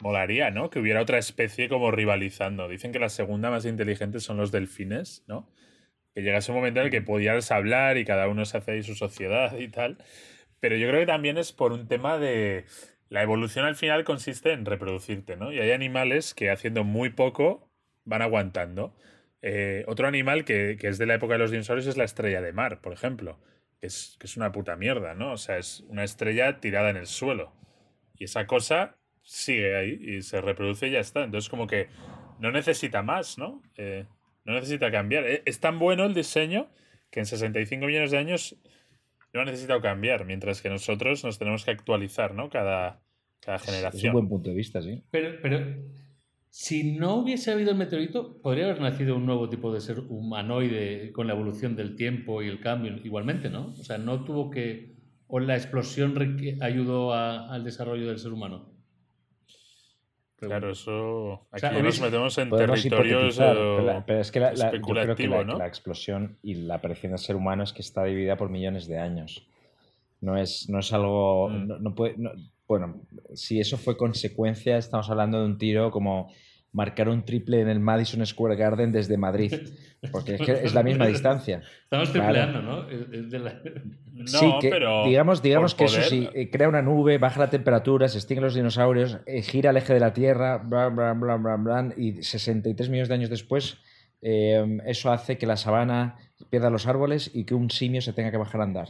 Molaría, 0.00 0.50
¿no? 0.50 0.70
Que 0.70 0.78
hubiera 0.78 1.02
otra 1.02 1.18
especie 1.18 1.68
como 1.68 1.90
rivalizando. 1.90 2.68
Dicen 2.68 2.92
que 2.92 2.98
la 2.98 3.08
segunda 3.08 3.50
más 3.50 3.64
inteligente 3.64 4.20
son 4.20 4.36
los 4.36 4.52
delfines, 4.52 5.24
¿no? 5.26 5.50
Que 6.14 6.22
llegase 6.22 6.52
un 6.52 6.58
momento 6.58 6.80
en 6.80 6.86
el 6.86 6.92
que 6.92 7.02
podías 7.02 7.50
hablar 7.50 7.98
y 7.98 8.04
cada 8.04 8.28
uno 8.28 8.44
se 8.44 8.58
hace 8.58 8.82
su 8.82 8.94
sociedad 8.94 9.58
y 9.58 9.68
tal. 9.68 9.98
Pero 10.60 10.76
yo 10.76 10.88
creo 10.88 11.00
que 11.00 11.06
también 11.06 11.38
es 11.38 11.52
por 11.52 11.72
un 11.72 11.88
tema 11.88 12.18
de... 12.18 12.64
La 13.08 13.22
evolución 13.22 13.64
al 13.64 13.74
final 13.74 14.04
consiste 14.04 14.52
en 14.52 14.66
reproducirte, 14.66 15.36
¿no? 15.36 15.50
Y 15.52 15.58
hay 15.58 15.72
animales 15.72 16.34
que 16.34 16.50
haciendo 16.50 16.84
muy 16.84 17.10
poco 17.10 17.70
van 18.04 18.22
aguantando. 18.22 18.94
Eh, 19.40 19.84
otro 19.86 20.06
animal 20.06 20.44
que, 20.44 20.76
es 20.80 20.98
de 20.98 21.06
la 21.06 21.14
época 21.14 21.34
de 21.34 21.38
los 21.38 21.50
dinosaurios 21.50 21.86
es 21.86 21.96
la 21.96 22.04
estrella 22.04 22.42
de 22.42 22.52
mar, 22.52 22.80
por 22.82 22.92
ejemplo. 22.92 23.38
Que 23.80 23.86
es, 23.86 24.16
que 24.20 24.26
es 24.26 24.36
una 24.36 24.52
puta 24.52 24.76
mierda, 24.76 25.14
¿no? 25.14 25.32
O 25.32 25.36
sea, 25.38 25.58
es 25.58 25.80
una 25.88 26.04
estrella 26.04 26.60
tirada 26.60 26.90
en 26.90 26.96
el 26.96 27.06
suelo. 27.06 27.52
Y 28.16 28.24
esa 28.24 28.46
cosa 28.46 28.97
sigue 29.28 29.76
ahí 29.76 30.00
y 30.00 30.22
se 30.22 30.40
reproduce 30.40 30.88
y 30.88 30.92
ya 30.92 31.00
está. 31.00 31.22
Entonces, 31.22 31.50
como 31.50 31.66
que 31.66 31.88
no 32.40 32.50
necesita 32.50 33.02
más, 33.02 33.36
¿no? 33.36 33.62
Eh, 33.76 34.06
no 34.44 34.54
necesita 34.54 34.90
cambiar. 34.90 35.26
E, 35.26 35.42
es 35.44 35.60
tan 35.60 35.78
bueno 35.78 36.04
el 36.04 36.14
diseño 36.14 36.70
que 37.10 37.20
en 37.20 37.26
65 37.26 37.86
millones 37.86 38.10
de 38.10 38.18
años 38.18 38.56
no 39.34 39.42
ha 39.42 39.44
necesitado 39.44 39.82
cambiar, 39.82 40.24
mientras 40.24 40.62
que 40.62 40.70
nosotros 40.70 41.22
nos 41.24 41.38
tenemos 41.38 41.66
que 41.66 41.70
actualizar, 41.72 42.34
¿no? 42.34 42.48
Cada, 42.48 43.02
cada 43.40 43.58
generación. 43.58 44.00
Es 44.00 44.04
un 44.06 44.12
buen 44.12 44.28
punto 44.28 44.48
de 44.48 44.56
vista, 44.56 44.80
sí. 44.80 45.02
Pero, 45.10 45.38
pero 45.42 45.76
Si 46.48 46.96
no 46.96 47.16
hubiese 47.16 47.52
habido 47.52 47.70
el 47.72 47.76
meteorito, 47.76 48.40
podría 48.40 48.64
haber 48.64 48.80
nacido 48.80 49.14
un 49.14 49.26
nuevo 49.26 49.50
tipo 49.50 49.74
de 49.74 49.82
ser 49.82 49.98
humanoide 50.08 51.12
con 51.12 51.26
la 51.26 51.34
evolución 51.34 51.76
del 51.76 51.96
tiempo 51.96 52.42
y 52.42 52.48
el 52.48 52.60
cambio 52.60 52.96
igualmente, 53.04 53.50
¿no? 53.50 53.72
O 53.72 53.84
sea, 53.84 53.98
no 53.98 54.24
tuvo 54.24 54.50
que... 54.50 54.96
o 55.26 55.38
la 55.38 55.54
explosión 55.54 56.14
ayudó 56.62 57.12
al 57.12 57.62
desarrollo 57.62 58.08
del 58.08 58.18
ser 58.18 58.32
humano. 58.32 58.77
Claro, 60.40 60.70
eso. 60.70 61.46
Aquí 61.50 61.82
nos 61.82 62.00
metemos 62.00 62.38
en 62.38 62.50
territorios 62.50 63.36
pero, 63.36 64.04
pero, 64.06 64.20
es 64.20 64.30
que 64.30 64.38
la, 64.38 64.54
yo 64.54 64.80
creo 64.80 65.16
que 65.16 65.26
la, 65.26 65.66
explosión 65.66 66.38
y 66.42 66.54
la 66.54 66.76
aparición 66.76 67.10
del 67.12 67.18
ser 67.18 67.34
humano 67.34 67.64
es 67.64 67.72
que 67.72 67.82
está 67.82 68.04
dividida 68.04 68.36
por 68.36 68.48
millones 68.48 68.86
de 68.86 68.98
años. 68.98 69.48
No 70.20 70.36
es, 70.36 70.68
no 70.68 70.78
es 70.78 70.92
algo. 70.92 71.48
Mm. 71.48 71.82
No, 71.82 71.94
puede, 71.94 72.14
bueno, 72.68 73.00
si 73.34 73.58
eso 73.58 73.78
fue 73.78 73.96
consecuencia, 73.96 74.78
estamos 74.78 75.10
hablando 75.10 75.40
de 75.40 75.46
un 75.46 75.58
tiro 75.58 75.90
como 75.90 76.32
marcar 76.78 77.08
un 77.08 77.24
triple 77.24 77.60
en 77.60 77.68
el 77.68 77.80
Madison 77.80 78.24
Square 78.24 78.54
Garden 78.54 78.92
desde 78.92 79.16
Madrid, 79.16 79.52
porque 80.12 80.36
es, 80.62 80.74
la 80.74 80.84
misma 80.84 81.08
distancia. 81.08 81.60
Estamos 81.82 82.12
tripleando, 82.12 82.62
¿no? 82.62 82.86
sí, 84.26 84.46
pero 84.60 85.04
digamos, 85.04 85.42
digamos 85.42 85.74
que 85.74 85.86
eso 85.86 86.00
sí, 86.02 86.28
eh, 86.32 86.50
crea 86.50 86.68
una 86.68 86.80
nube, 86.80 87.18
baja 87.18 87.40
la 87.40 87.50
temperatura, 87.50 88.06
se 88.06 88.18
extinguen 88.18 88.44
los 88.44 88.54
dinosaurios, 88.54 89.18
eh, 89.26 89.42
gira 89.42 89.70
el 89.70 89.76
eje 89.76 89.92
de 89.92 90.00
la 90.00 90.12
Tierra, 90.12 90.58
bla, 90.58 90.88
bla, 90.88 91.14
bla, 91.14 91.34
bla, 91.34 91.56
bla, 91.56 91.92
y 91.96 92.22
63 92.22 92.88
millones 92.88 93.08
de 93.08 93.14
años 93.14 93.30
después, 93.30 93.78
eh, 94.22 94.78
eso 94.86 95.10
hace 95.10 95.36
que 95.36 95.46
la 95.46 95.56
sabana 95.56 96.16
pierda 96.48 96.70
los 96.70 96.86
árboles 96.86 97.32
y 97.34 97.44
que 97.44 97.56
un 97.56 97.70
simio 97.70 98.02
se 98.02 98.12
tenga 98.12 98.30
que 98.30 98.36
bajar 98.36 98.60
a 98.60 98.64
andar. 98.64 98.88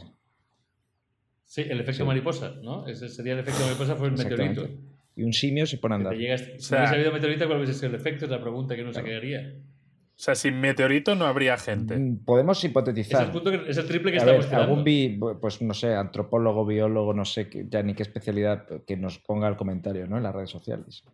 Sí, 1.43 1.61
el 1.67 1.79
efecto 1.79 2.05
mariposa, 2.05 2.53
¿no? 2.61 2.85
Ese 2.85 3.09
sería 3.09 3.33
el 3.33 3.39
efecto 3.39 3.63
mariposa, 3.65 3.95
fue 3.95 4.09
el 4.09 4.13
meteorito. 4.13 4.69
Y 5.15 5.23
un 5.23 5.33
simio 5.33 5.65
se 5.65 5.77
pone 5.77 5.95
a 5.95 5.97
andar. 5.97 6.15
si 6.15 6.23
hubiese 6.23 6.75
habido 6.75 7.11
meteorito, 7.11 7.45
¿cuál 7.45 7.57
hubiese 7.57 7.73
sido 7.73 7.89
el 7.89 7.95
efecto? 7.95 8.25
Es 8.25 8.31
la 8.31 8.41
pregunta 8.41 8.75
que 8.75 8.83
no 8.83 8.93
se 8.93 9.03
quedaría. 9.03 9.53
O 10.19 10.21
sea, 10.21 10.35
sin 10.35 10.59
meteorito 10.59 11.15
no 11.15 11.25
habría 11.25 11.57
gente. 11.57 11.97
Mm, 11.97 12.25
podemos 12.25 12.61
hipotetizar. 12.61 13.31
Es 13.69 13.77
el, 13.77 13.87
triple 13.87 14.11
que 14.11 14.17
estamos 14.17 14.49
ver, 14.49 14.59
Algún 14.59 15.39
pues 15.39 15.61
no 15.61 15.73
sé, 15.73 15.95
antropólogo, 15.95 16.65
biólogo, 16.65 17.13
no 17.13 17.23
sé 17.23 17.49
ya 17.69 17.81
ni 17.83 17.93
qué 17.93 18.03
especialidad, 18.03 18.67
que 18.85 18.97
nos 18.97 19.17
ponga 19.17 19.47
el 19.47 19.55
comentario 19.55 20.07
¿no? 20.07 20.17
en 20.17 20.23
las 20.23 20.35
redes 20.35 20.49
sociales. 20.49 21.05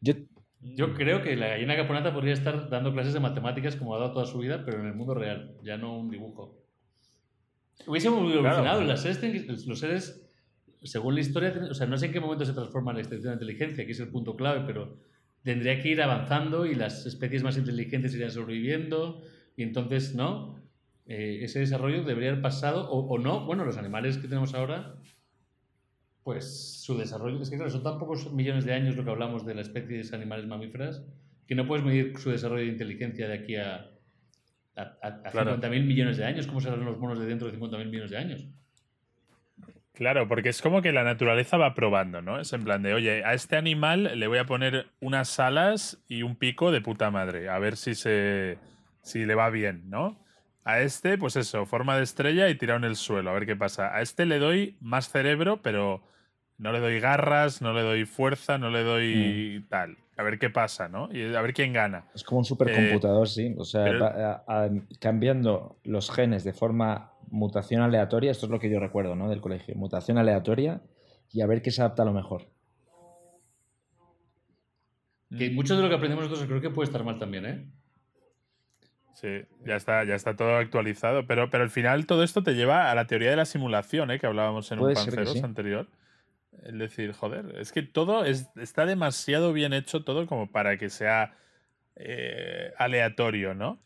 Yo, 0.00 0.14
Yo 0.60 0.94
creo 0.94 1.22
que 1.22 1.34
la 1.34 1.48
gallina 1.48 1.74
caponata 1.74 2.14
podría 2.14 2.34
estar 2.34 2.70
dando 2.70 2.92
clases 2.92 3.14
de 3.14 3.18
matemáticas 3.18 3.74
como 3.74 3.96
ha 3.96 3.98
dado 3.98 4.12
toda 4.12 4.26
su 4.26 4.38
vida, 4.38 4.62
pero 4.64 4.78
en 4.78 4.86
el 4.86 4.94
mundo 4.94 5.14
real, 5.14 5.56
ya 5.64 5.76
no 5.76 5.98
un 5.98 6.08
dibujo. 6.08 6.62
Hubiésemos 7.84 8.20
evolucionado. 8.20 8.80
Las 8.82 9.02
seres, 9.02 9.66
los 9.66 9.80
seres, 9.80 10.21
según 10.84 11.14
la 11.14 11.20
historia, 11.20 11.54
o 11.70 11.74
sea, 11.74 11.86
no 11.86 11.96
sé 11.96 12.06
en 12.06 12.12
qué 12.12 12.20
momento 12.20 12.44
se 12.44 12.52
transforma 12.52 12.92
la 12.92 13.00
extensión 13.00 13.32
de 13.32 13.44
inteligencia, 13.44 13.86
que 13.86 13.92
es 13.92 14.00
el 14.00 14.08
punto 14.08 14.36
clave, 14.36 14.64
pero 14.66 14.98
tendría 15.42 15.80
que 15.80 15.88
ir 15.88 16.02
avanzando 16.02 16.66
y 16.66 16.74
las 16.74 17.06
especies 17.06 17.42
más 17.42 17.56
inteligentes 17.56 18.14
irían 18.14 18.30
sobreviviendo 18.30 19.22
y 19.56 19.62
entonces, 19.62 20.14
¿no? 20.14 20.60
Eh, 21.06 21.40
ese 21.42 21.60
desarrollo 21.60 22.04
debería 22.04 22.30
haber 22.30 22.42
pasado 22.42 22.90
o, 22.90 23.18
no. 23.18 23.44
Bueno, 23.44 23.64
los 23.64 23.76
animales 23.76 24.18
que 24.18 24.28
tenemos 24.28 24.54
ahora, 24.54 24.96
pues 26.22 26.80
su 26.82 26.96
desarrollo, 26.96 27.42
es 27.42 27.50
que 27.50 27.56
claro, 27.56 27.70
son 27.70 27.82
tan 27.82 27.98
pocos 27.98 28.32
millones 28.32 28.64
de 28.64 28.72
años 28.72 28.96
lo 28.96 29.04
que 29.04 29.10
hablamos 29.10 29.44
de 29.44 29.54
la 29.54 29.62
especie 29.62 30.02
de 30.02 30.16
animales 30.16 30.46
mamíferas 30.46 31.04
que 31.46 31.54
no 31.56 31.66
puedes 31.66 31.84
medir 31.84 32.16
su 32.18 32.30
desarrollo 32.30 32.64
de 32.64 32.70
inteligencia 32.70 33.26
de 33.26 33.34
aquí 33.34 33.56
a 33.56 33.92
a, 34.76 34.82
a, 35.02 35.32
50.000 35.32 35.84
millones 35.84 36.16
de 36.16 36.24
años. 36.24 36.46
¿Cómo 36.46 36.60
serán 36.60 36.84
los 36.84 36.98
monos 36.98 37.18
de 37.18 37.26
dentro 37.26 37.50
de 37.50 37.58
50.000 37.58 37.86
millones 37.86 38.10
de 38.10 38.16
años? 38.16 38.46
Claro, 39.94 40.26
porque 40.26 40.48
es 40.48 40.62
como 40.62 40.80
que 40.80 40.92
la 40.92 41.04
naturaleza 41.04 41.58
va 41.58 41.74
probando, 41.74 42.22
¿no? 42.22 42.40
Es 42.40 42.52
en 42.52 42.64
plan 42.64 42.82
de, 42.82 42.94
oye, 42.94 43.24
a 43.24 43.34
este 43.34 43.56
animal 43.56 44.18
le 44.18 44.26
voy 44.26 44.38
a 44.38 44.46
poner 44.46 44.86
unas 45.00 45.38
alas 45.38 46.02
y 46.08 46.22
un 46.22 46.36
pico 46.36 46.72
de 46.72 46.80
puta 46.80 47.10
madre, 47.10 47.50
a 47.50 47.58
ver 47.58 47.76
si 47.76 47.94
se 47.94 48.58
si 49.02 49.26
le 49.26 49.34
va 49.34 49.50
bien, 49.50 49.90
¿no? 49.90 50.18
A 50.64 50.80
este, 50.80 51.18
pues 51.18 51.36
eso, 51.36 51.66
forma 51.66 51.96
de 51.96 52.04
estrella 52.04 52.48
y 52.48 52.54
tirado 52.54 52.78
en 52.78 52.84
el 52.84 52.96
suelo, 52.96 53.30
a 53.30 53.34
ver 53.34 53.46
qué 53.46 53.56
pasa. 53.56 53.94
A 53.94 54.00
este 54.00 54.26
le 54.26 54.38
doy 54.38 54.76
más 54.80 55.10
cerebro, 55.10 55.60
pero 55.60 56.02
no 56.56 56.72
le 56.72 56.80
doy 56.80 57.00
garras, 57.00 57.60
no 57.60 57.72
le 57.72 57.82
doy 57.82 58.04
fuerza, 58.06 58.58
no 58.58 58.70
le 58.70 58.84
doy 58.84 59.62
mm. 59.64 59.68
tal 59.68 59.96
a 60.22 60.24
ver 60.24 60.38
qué 60.38 60.50
pasa, 60.50 60.88
¿no? 60.88 61.08
Y 61.12 61.34
a 61.34 61.42
ver 61.42 61.52
quién 61.52 61.72
gana. 61.72 62.06
Es 62.14 62.24
como 62.24 62.38
un 62.38 62.44
supercomputador, 62.44 63.26
eh, 63.26 63.30
sí. 63.30 63.54
O 63.58 63.64
sea, 63.64 64.42
cambiando 65.00 65.78
los 65.84 66.10
genes 66.10 66.44
de 66.44 66.52
forma 66.52 67.12
mutación 67.28 67.82
aleatoria, 67.82 68.30
esto 68.30 68.46
es 68.46 68.52
lo 68.52 68.60
que 68.60 68.70
yo 68.70 68.80
recuerdo, 68.80 69.16
¿no? 69.16 69.28
Del 69.28 69.40
colegio. 69.40 69.74
Mutación 69.74 70.18
aleatoria 70.18 70.80
y 71.30 71.40
a 71.40 71.46
ver 71.46 71.62
qué 71.62 71.70
se 71.70 71.82
adapta 71.82 72.02
a 72.02 72.06
lo 72.06 72.12
mejor. 72.12 72.48
Que 75.36 75.50
mucho 75.50 75.76
de 75.76 75.82
lo 75.82 75.88
que 75.88 75.94
aprendemos 75.94 76.24
nosotros 76.24 76.46
creo 76.46 76.60
que 76.60 76.70
puede 76.70 76.86
estar 76.86 77.04
mal 77.04 77.18
también, 77.18 77.46
¿eh? 77.46 77.66
Sí, 79.14 79.28
ya 79.64 79.76
está, 79.76 80.04
ya 80.04 80.14
está 80.14 80.36
todo 80.36 80.56
actualizado. 80.56 81.26
Pero, 81.26 81.50
pero 81.50 81.64
al 81.64 81.70
final 81.70 82.06
todo 82.06 82.22
esto 82.22 82.42
te 82.42 82.54
lleva 82.54 82.90
a 82.90 82.94
la 82.94 83.06
teoría 83.06 83.30
de 83.30 83.36
la 83.36 83.44
simulación, 83.44 84.10
¿eh? 84.10 84.18
Que 84.18 84.26
hablábamos 84.26 84.70
en 84.72 84.80
un 84.80 84.92
Panceros 84.92 85.42
anterior. 85.42 85.88
Es 86.62 86.78
decir, 86.78 87.12
joder, 87.12 87.54
es 87.58 87.72
que 87.72 87.82
todo 87.82 88.24
está 88.24 88.86
demasiado 88.86 89.52
bien 89.52 89.72
hecho, 89.72 90.04
todo 90.04 90.26
como 90.26 90.50
para 90.50 90.76
que 90.76 90.90
sea 90.90 91.34
eh, 91.96 92.72
aleatorio, 92.78 93.54
¿no? 93.54 93.82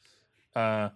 Ah, 0.54 0.94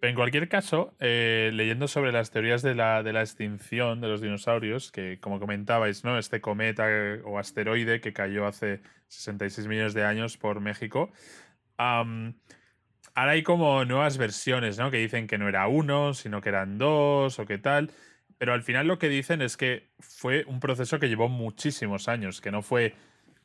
pero 0.00 0.10
en 0.10 0.16
cualquier 0.16 0.48
caso, 0.48 0.94
eh, 0.98 1.50
leyendo 1.54 1.86
sobre 1.86 2.10
las 2.10 2.30
teorías 2.30 2.60
de 2.62 2.74
la, 2.74 3.04
de 3.04 3.12
la, 3.12 3.20
extinción 3.20 4.00
de 4.00 4.08
los 4.08 4.20
dinosaurios, 4.20 4.90
que 4.90 5.20
como 5.20 5.38
comentabais, 5.38 6.02
¿no? 6.02 6.18
Este 6.18 6.40
cometa 6.40 6.86
o 7.24 7.38
asteroide 7.38 8.00
que 8.00 8.12
cayó 8.12 8.46
hace 8.46 8.80
66 9.08 9.68
millones 9.68 9.94
de 9.94 10.04
años 10.04 10.36
por 10.36 10.60
México. 10.60 11.12
ahora 11.76 12.34
hay 13.14 13.42
como 13.42 13.84
nuevas 13.84 14.18
versiones, 14.18 14.78
¿no? 14.78 14.90
Que 14.90 14.98
dicen 14.98 15.26
que 15.28 15.38
no 15.38 15.48
era 15.48 15.68
uno, 15.68 16.14
sino 16.14 16.40
que 16.40 16.48
eran 16.48 16.78
dos 16.78 17.38
o 17.38 17.46
qué 17.46 17.58
tal. 17.58 17.92
Pero 18.42 18.54
al 18.54 18.64
final 18.64 18.88
lo 18.88 18.98
que 18.98 19.08
dicen 19.08 19.40
es 19.40 19.56
que 19.56 19.86
fue 20.00 20.44
un 20.48 20.58
proceso 20.58 20.98
que 20.98 21.08
llevó 21.08 21.28
muchísimos 21.28 22.08
años, 22.08 22.40
que 22.40 22.50
no 22.50 22.60
fue, 22.60 22.92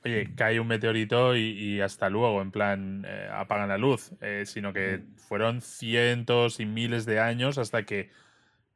oye, 0.04 0.34
cae 0.34 0.60
un 0.60 0.66
meteorito 0.66 1.36
y, 1.36 1.80
hasta 1.82 2.10
luego, 2.10 2.42
en 2.42 2.50
plan, 2.50 3.06
eh, 3.08 3.30
apagan 3.32 3.70
la 3.70 3.78
luz, 3.78 4.14
eh, 4.22 4.42
sino 4.48 4.74
que 4.74 5.04
fueron 5.16 5.62
cientos 5.62 6.60
y 6.60 6.66
miles 6.66 7.06
de 7.06 7.20
años 7.20 7.60
hasta 7.60 7.84
que 7.84 8.10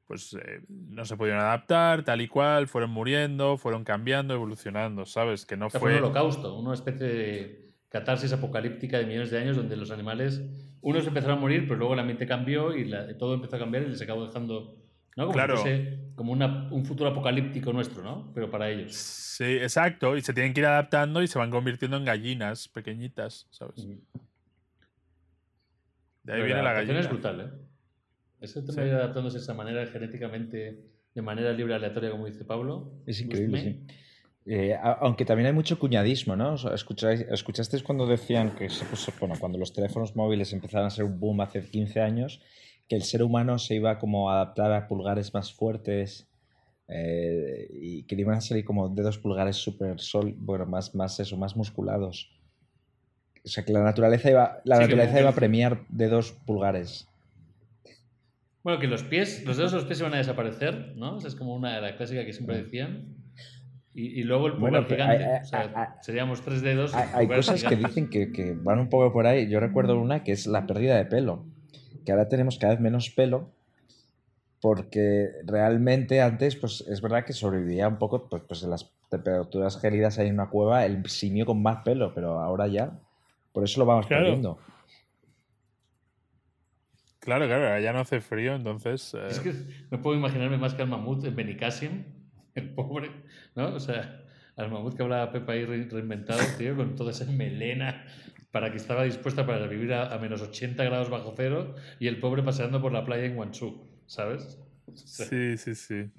pues 0.06 0.36
eh, 0.36 0.62
no 0.70 1.06
se 1.06 1.18
pudieron 1.18 1.42
adaptar, 1.42 2.04
tal 2.04 2.22
y 2.22 2.28
cual, 2.28 2.68
fueron 2.68 2.92
muriendo, 2.92 3.58
fueron 3.58 3.84
cambiando, 3.84 4.36
evolucionando, 4.36 5.08
¿sabes? 5.08 5.48
Que 5.48 5.58
no 5.58 5.72
fue... 5.72 5.80
fue 5.80 5.92
un 5.94 6.04
holocausto, 6.04 6.56
una 6.56 6.76
especie 6.76 7.08
de 7.08 7.74
catarsis 7.90 8.32
apocalíptica 8.32 9.00
de 9.00 9.08
millones 9.08 9.32
de 9.32 9.40
años 9.40 9.58
donde 9.58 9.76
los 9.76 9.90
animales, 9.90 10.40
unos 10.82 11.08
empezaron 11.08 11.40
a 11.40 11.42
morir, 11.42 11.64
pero 11.64 11.80
luego 11.80 11.96
la 11.96 12.04
mente 12.04 12.28
cambió 12.28 12.78
y 12.78 12.88
todo 13.18 13.34
empezó 13.34 13.56
a 13.56 13.60
cambiar 13.60 13.86
y 13.86 13.88
les 13.88 14.02
acabó 14.04 14.28
dejando 14.28 14.78
como 15.16 15.32
claro. 15.32 15.64
como 16.16 16.32
un 16.34 16.86
futuro 16.86 17.10
apocalíptico 17.10 17.74
nuestro, 17.74 18.02
¿no? 18.02 18.32
Pero 18.34 18.50
para 18.50 18.70
ellos. 18.70 18.96
Sí, 18.96 19.58
exacto. 19.58 20.16
Y 20.16 20.22
se 20.22 20.34
tienen 20.34 20.54
que 20.54 20.62
ir 20.62 20.66
adaptando 20.66 21.22
y 21.22 21.28
se 21.28 21.38
van 21.38 21.52
convirtiendo 21.52 21.98
en 21.98 22.06
gallinas 22.06 22.68
pequeñitas, 22.68 23.48
¿sabes? 23.52 23.88
De 26.24 26.34
ahí 26.34 26.44
viene 26.44 26.62
la, 26.62 26.74
gallina. 26.74 27.00
es 27.00 27.10
brutal, 27.10 27.42
¿eh? 27.42 27.50
Ese 28.40 28.62
tema 28.62 28.84
de 28.84 28.88
ir 28.88 28.94
adaptándose 28.94 29.38
de 29.38 29.44
esa 29.44 29.54
manera 29.54 29.86
genéticamente, 29.88 30.86
de 31.14 31.22
manera 31.22 31.52
libre 31.52 31.76
aleatoria, 31.76 32.12
como 32.12 32.26
dice 32.26 32.46
Pablo. 32.46 32.92
Es 33.06 33.20
increíble, 33.22 33.62
sí. 33.62 33.86
Eh, 34.46 34.76
aunque 35.02 35.24
también 35.24 35.48
hay 35.48 35.54
mucho 35.54 35.78
cuñadismo, 35.78 36.36
¿no? 36.36 36.56
¿Escuchasteis 36.56 37.84
cuando 37.84 38.08
decían 38.08 38.56
que 38.56 38.70
bueno, 39.20 39.36
cuando 39.40 39.60
los 39.60 39.72
teléfonos 39.72 40.16
móviles 40.16 40.52
empezaron 40.52 40.88
a 40.88 40.90
ser 40.90 41.06
un 41.06 41.20
boom 41.20 41.42
hace 41.42 41.62
15 41.62 42.02
años, 42.02 42.42
que 42.92 42.98
el 42.98 43.04
ser 43.04 43.24
humano 43.24 43.58
se 43.58 43.76
iba 43.76 43.98
como 43.98 44.30
a 44.30 44.34
adaptar 44.34 44.74
a 44.74 44.86
pulgares 44.86 45.34
más 45.34 45.54
fuertes 45.54 46.28
eh, 46.90 47.70
y 47.72 48.04
que 48.04 48.18
le 48.18 48.24
iban 48.24 48.36
a 48.36 48.42
salir 48.42 48.66
como 48.66 48.90
dedos 48.90 49.18
pulgares 49.18 49.56
súper 49.56 49.98
sol, 49.98 50.36
bueno, 50.38 50.66
más, 50.66 50.94
más 50.94 51.18
eso, 51.22 51.38
más 51.38 51.56
musculados. 51.56 52.30
O 53.46 53.48
sea, 53.48 53.64
que 53.64 53.72
la 53.72 53.82
naturaleza 53.82 54.30
iba, 54.30 54.60
la 54.66 54.80
naturaleza 54.80 55.22
iba 55.22 55.30
a 55.30 55.34
premiar 55.34 55.86
dedos 55.88 56.34
pulgares. 56.46 57.08
Bueno, 58.62 58.78
que 58.78 58.88
los 58.88 59.04
pies, 59.04 59.46
los 59.46 59.56
dedos 59.56 59.72
de 59.72 59.78
los 59.78 59.86
pies 59.86 60.02
iban 60.02 60.14
a 60.14 60.18
desaparecer, 60.18 60.94
¿no? 60.98 61.18
Esa 61.18 61.30
es 61.30 61.36
como 61.36 61.56
una 61.56 61.74
de 61.74 61.80
las 61.80 61.94
clásicas 61.94 62.26
que 62.26 62.34
siempre 62.34 62.58
mm. 62.58 62.64
decían. 62.66 63.16
Y, 63.94 64.24
luego 64.24 64.48
el 64.48 64.58
pulgar 64.58 64.86
gigante. 64.86 65.40
o 65.44 65.46
sea, 65.46 65.96
seríamos 66.02 66.42
tres 66.42 66.62
dedos. 66.62 66.94
Hay, 66.94 67.30
cosas 67.30 67.64
que 67.64 67.78
dicen 67.78 68.10
que, 68.10 68.34
que, 68.34 68.54
van 68.54 68.80
un 68.80 68.90
poco 68.90 69.14
por 69.14 69.28
ahí. 69.28 69.50
Yo 69.50 69.62
recuerdo 69.62 69.98
una 69.98 70.26
que 70.26 70.34
es 70.34 70.46
la 70.46 70.68
pérdida 70.68 70.98
de 70.98 71.06
pelo 71.06 71.51
que 72.06 72.12
ahora 72.12 72.30
tenemos 72.30 72.58
cada 72.58 72.74
vez 72.74 72.82
menos 72.82 73.10
pelo 73.10 73.50
porque 74.62 75.32
realmente 75.44 76.22
antes, 76.22 76.56
pues 76.56 76.82
es 76.82 77.02
verdad 77.02 77.26
que 77.26 77.34
sobrevivía 77.34 77.88
un 77.88 77.98
poco, 77.98 78.30
pues, 78.30 78.44
pues 78.48 78.64
en 78.64 78.70
las 78.70 78.94
temperaturas 79.10 79.82
gélidas 79.82 80.20
hay 80.20 80.28
en 80.28 80.36
una 80.36 80.50
cueva 80.50 80.86
el 80.86 81.04
simio 81.10 81.46
con 81.46 81.62
más 81.62 81.84
pelo, 81.84 82.14
pero 82.14 82.40
ahora 82.40 82.68
ya, 82.68 83.00
por 83.52 83.64
eso 83.64 83.80
lo 83.80 83.88
vamos 83.88 84.06
perdiendo. 84.06 84.60
Claro, 87.20 87.46
claro, 87.48 87.80
ya 87.80 87.92
no 87.92 88.00
hace 88.00 88.22
frío, 88.22 88.56
entonces... 88.56 89.14
Es 89.14 89.40
eh, 89.40 89.42
que 89.44 89.54
no 89.90 90.02
puedo 90.02 90.18
imaginarme 90.18 90.58
más 90.58 90.76
que 90.76 90.84
al 90.84 90.88
mamut 90.88 91.26
en 91.26 91.36
Benicassim, 91.36 92.04
el 92.56 92.70
pobre, 92.74 93.12
¿no? 93.56 93.74
O 93.76 93.80
sea, 93.80 94.24
al 94.56 94.70
mamut 94.70 94.96
que 94.96 95.04
hablaba 95.04 95.32
Pepa 95.32 95.54
ahí 95.54 95.66
reinventado, 95.66 96.40
tío, 96.58 96.76
con 96.76 96.96
toda 96.96 97.12
esa 97.12 97.26
melena 97.26 98.06
para 98.52 98.72
que 98.72 98.78
estaba 98.78 99.04
dispuesta 99.04 99.46
para 99.46 99.68
vivir 99.68 99.94
a, 99.94 100.18
menos 100.18 100.42
80 100.42 100.84
grados 100.84 101.10
bajo 101.10 101.34
cero 101.36 101.76
y 102.00 102.08
el 102.08 102.20
pobre 102.20 102.44
paseando 102.44 102.82
por 102.82 102.92
la 102.92 103.06
playa 103.06 103.26
en 103.26 103.36
Guangzhou, 103.36 103.88
¿sabes? 104.06 104.60
Sí, 104.94 105.58
sí, 105.58 105.76
sí. 105.76 106.12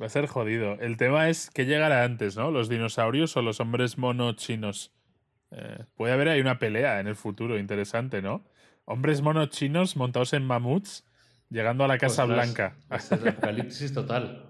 Va 0.00 0.06
a 0.06 0.10
ser 0.10 0.26
jodido. 0.26 0.74
El 0.80 0.96
tema 0.96 1.28
es 1.28 1.50
que 1.50 1.64
llegará 1.64 2.04
antes, 2.04 2.36
¿no? 2.36 2.50
¿Los 2.50 2.68
dinosaurios 2.68 3.36
o 3.36 3.42
los 3.42 3.60
hombres 3.60 3.98
mono 3.98 4.32
chinos? 4.32 4.92
Eh, 5.52 5.84
puede 5.94 6.12
haber 6.12 6.28
ahí 6.28 6.40
una 6.40 6.58
pelea 6.58 7.00
en 7.00 7.06
el 7.06 7.16
futuro 7.16 7.58
interesante, 7.58 8.20
¿no? 8.20 8.44
Hombres 8.84 9.22
mono 9.22 9.46
chinos 9.46 9.96
montados 9.96 10.32
en 10.32 10.44
mamuts 10.44 11.04
llegando 11.50 11.84
a 11.84 11.88
la 11.88 11.98
Casa 11.98 12.24
Blanca. 12.24 12.76
apocalipsis 12.88 13.92
total. 13.92 14.46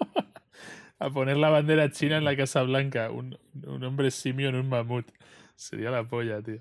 a 0.98 1.10
poner 1.10 1.36
la 1.36 1.50
bandera 1.50 1.90
china 1.90 2.16
en 2.16 2.24
la 2.24 2.36
Casa 2.36 2.62
Blanca. 2.62 3.10
Un, 3.10 3.38
hombre 3.84 4.10
simio 4.10 4.48
en 4.48 4.56
un 4.56 4.68
mamut. 4.68 5.10
Sería 5.58 5.90
la 5.90 6.04
polla, 6.04 6.40
tío. 6.40 6.60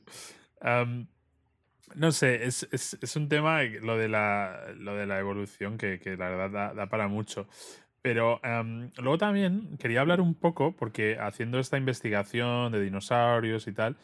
no 1.95 2.11
sé, 2.11 2.45
es, 2.45 3.15
un 3.15 3.29
tema, 3.29 3.61
lo 3.61 3.95
de 3.95 4.07
la, 4.09 4.73
lo 4.75 4.95
de 4.95 5.05
la 5.05 5.19
evolución, 5.19 5.77
que, 5.77 5.99
la 6.17 6.29
verdad 6.29 6.73
da, 6.73 6.87
para 6.87 7.07
mucho. 7.07 7.47
Pero 8.01 8.41
luego 8.97 9.19
también 9.19 9.77
quería 9.77 10.01
hablar 10.01 10.19
un 10.19 10.33
poco, 10.33 10.75
porque 10.75 11.17
haciendo 11.19 11.59
esta 11.59 11.77
investigación 11.77 12.71
de 12.71 12.81
dinosaurios 12.81 13.67
y 13.67 13.73
tal, 13.73 13.97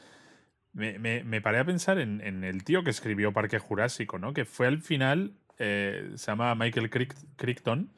me, 0.74 1.00
me, 1.00 1.42
paré 1.42 1.58
a 1.58 1.66
pensar 1.66 1.98
en, 1.98 2.44
el 2.44 2.64
tío 2.64 2.84
que 2.84 2.92
escribió 2.92 3.34
Parque 3.34 3.58
Jurásico, 3.58 4.20
¿no? 4.20 4.34
Que 4.34 4.46
fue 4.46 4.68
al 4.68 4.80
final, 4.80 5.34
eh, 5.58 6.12
se 6.18 6.32
llama 6.32 6.54
Michael 6.54 6.92
Crichton, 7.36 7.92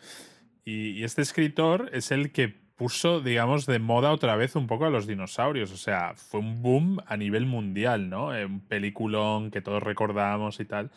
y, 0.64 1.04
este 1.04 1.22
escritor 1.22 1.90
es 1.92 2.12
el 2.12 2.32
que 2.32 2.65
puso, 2.76 3.22
digamos, 3.22 3.66
de 3.66 3.80
moda 3.80 4.12
otra 4.12 4.36
vez 4.36 4.56
un 4.56 4.68
poco 4.68 4.86
a 4.86 4.90
los 4.90 5.08
dinosaurios. 5.08 5.72
O 5.72 5.78
sea, 5.78 6.14
fue 6.16 6.40
un 6.40 6.62
boom 6.62 7.00
a 7.06 7.18
nivel 7.18 7.46
mundial, 7.46 8.10
¿no? 8.10 8.36
Eh, 8.36 8.46
un 8.46 8.60
peliculón 8.60 9.52
que 9.52 9.62
todos 9.62 9.82
recordamos 9.82 10.60
y 10.60 10.66
tal. 10.66 10.92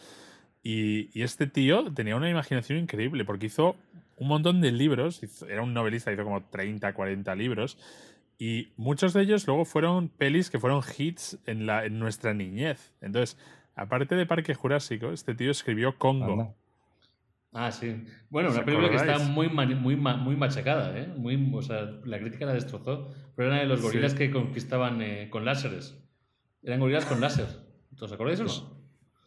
Y, 0.63 1.23
este 1.23 1.47
tío 1.47 1.93
tenía 1.95 2.17
una 2.17 2.29
imaginación 2.29 2.79
increíble 2.79 3.25
porque 3.25 3.47
hizo 3.47 3.77
un 4.17 4.29
montón 4.29 4.61
de 4.61 4.73
libros. 4.73 5.21
era 5.49 5.63
un 5.63 5.73
novelista, 5.73 6.13
hizo 6.13 6.25
como 6.25 6.43
30, 6.43 6.93
40 6.93 7.35
libros. 7.37 7.79
Y 8.39 8.69
muchos 8.77 9.13
de 9.15 9.23
ellos 9.23 9.47
luego 9.47 9.65
fueron 9.65 10.09
pelis 10.09 10.51
que 10.51 10.61
fueron 10.61 10.83
hits 10.97 11.39
en 11.47 11.99
nuestra 11.99 12.35
niñez. 12.35 12.93
Entonces, 13.01 13.37
aparte 13.75 14.15
de 14.15 14.27
Parque 14.27 14.55
Jurásico, 14.55 15.11
este 15.11 15.35
tío 15.35 15.51
escribió 15.51 15.97
Congo. 15.97 16.55
Ah, 17.53 17.73
sí. 17.73 18.05
Bueno, 18.29 18.51
una 18.51 18.65
película 18.65 18.91
que 18.91 18.97
está 18.97 19.19
muy, 19.19 19.49
muy, 19.49 19.97
muy 19.97 20.37
machacada, 20.37 20.99
¿eh? 20.99 21.07
Muy, 21.07 21.51
o 21.55 21.63
sea, 21.63 21.99
la 22.05 22.19
crítica 22.19 22.45
la 22.47 22.53
destrozó, 22.53 23.11
pero 23.35 23.49
era 23.49 23.61
de 23.61 23.67
los 23.67 23.81
gorilas 23.81 24.15
que 24.15 24.31
conquistaban 24.31 25.01
eh, 25.01 25.29
con 25.31 25.45
láseres. 25.45 25.99
Eran 26.63 26.81
gorilas 26.81 27.07
con 27.07 27.21
láser. 27.21 27.47
¿Os 27.99 28.13
acordáis 28.13 28.41
o 28.41 28.45
no? 28.45 28.79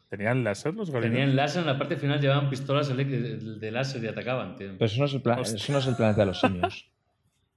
¿Tenían 0.09 0.43
láser 0.43 0.73
los 0.73 0.91
gorilas? 0.91 1.11
Tenían 1.11 1.35
láser, 1.35 1.61
en 1.61 1.67
la 1.67 1.77
parte 1.77 1.95
final 1.95 2.19
llevaban 2.21 2.49
pistolas 2.49 2.95
de 2.95 3.71
láser 3.71 4.03
y 4.03 4.07
atacaban, 4.07 4.55
tío. 4.55 4.73
Pero 4.77 4.85
eso 4.85 4.99
no 4.99 5.05
es 5.05 5.13
el, 5.13 5.55
eso 5.55 5.71
no 5.71 5.79
es 5.79 5.87
el 5.87 5.95
planeta 5.95 6.21
de 6.21 6.25
los 6.27 6.39
simios. 6.39 6.91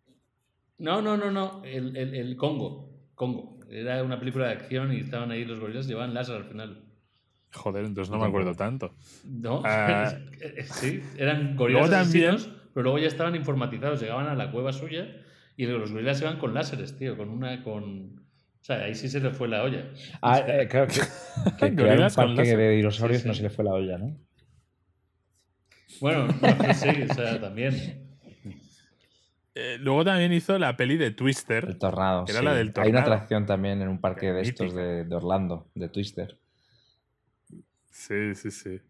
no, 0.79 1.03
no, 1.03 1.17
no, 1.17 1.31
no. 1.31 1.63
El, 1.65 1.97
el, 1.97 2.15
el 2.15 2.37
Congo. 2.37 2.91
Congo. 3.15 3.59
Era 3.69 4.03
una 4.03 4.19
película 4.19 4.47
de 4.47 4.53
acción 4.53 4.93
y 4.93 5.01
estaban 5.01 5.31
ahí 5.31 5.45
los 5.45 5.59
gorilas, 5.59 5.87
llevaban 5.87 6.15
láser 6.15 6.37
al 6.37 6.45
final. 6.45 6.84
Joder, 7.55 7.85
entonces 7.85 8.11
no 8.11 8.19
me 8.19 8.27
acuerdo 8.27 8.55
tanto. 8.55 8.95
No, 9.25 9.63
ah, 9.65 10.13
sí, 10.65 11.03
eran 11.17 11.57
gorilas 11.57 12.13
pero 12.75 12.83
luego 12.83 12.99
ya 12.99 13.07
estaban 13.07 13.37
informatizados, 13.37 14.01
llegaban 14.01 14.27
a 14.27 14.35
la 14.35 14.51
cueva 14.51 14.73
suya 14.73 15.07
y 15.57 15.67
los 15.67 15.93
gorilas 15.93 16.21
iban 16.21 16.39
con 16.39 16.53
láseres, 16.53 16.99
tío, 16.99 17.17
con 17.17 17.29
una 17.29 17.63
con 17.63 18.25
o 18.65 18.67
sea, 18.67 18.85
ahí 18.85 18.95
sí 18.95 19.11
se 19.11 19.21
le 19.21 19.31
fue 19.31 19.47
la 19.47 19.63
olla. 19.63 19.91
Ah, 20.23 20.39
eh, 20.39 20.67
claro 20.67 20.87
que, 20.87 21.01
que 21.59 21.83
un 21.83 22.09
parque 22.15 22.57
de 22.57 22.71
dinosaurios 22.71 23.27
no 23.27 23.35
se 23.35 23.43
le 23.43 23.51
fue 23.51 23.63
la 23.63 23.73
olla, 23.73 23.99
¿no? 23.99 24.17
Bueno, 26.01 26.29
sí, 26.75 26.89
o 27.09 27.15
sea, 27.15 27.41
también. 27.41 28.19
Eh, 29.55 29.77
luego 29.79 30.05
también 30.05 30.33
hizo 30.33 30.59
la 30.59 30.77
peli 30.77 30.97
de 30.97 31.11
Twister. 31.11 31.67
El 31.69 31.79
Tornado. 31.79 32.25
era 32.27 32.41
la 32.41 32.55
del 32.55 32.73
tornado. 32.73 32.87
Hay 32.87 32.91
una 32.91 33.01
atracción 33.03 33.47
también 33.47 33.83
en 33.83 33.89
un 33.89 34.01
parque 34.01 34.33
de 34.33 34.41
estos 34.41 34.75
de, 34.75 35.05
de 35.05 35.15
Orlando, 35.15 35.69
de 35.75 35.91
Twister. 35.91 36.39
Sí, 37.95 38.35
sí, 38.35 38.51
sí. 38.51 38.81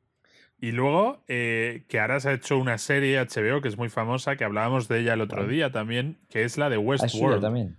Y 0.58 0.72
luego, 0.72 1.22
eh, 1.28 1.84
que 1.88 2.00
ahora 2.00 2.20
se 2.20 2.30
ha 2.30 2.32
hecho 2.32 2.56
una 2.56 2.78
serie 2.78 3.20
HBO 3.20 3.60
que 3.60 3.68
es 3.68 3.76
muy 3.76 3.90
famosa, 3.90 4.36
que 4.36 4.44
hablábamos 4.44 4.88
de 4.88 5.00
ella 5.00 5.12
el 5.12 5.20
otro 5.20 5.46
día 5.46 5.70
también, 5.70 6.16
que 6.30 6.42
es 6.42 6.56
la 6.56 6.70
de 6.70 6.76
ah, 6.76 6.80
Westworld. 6.80 7.42
también. 7.42 7.76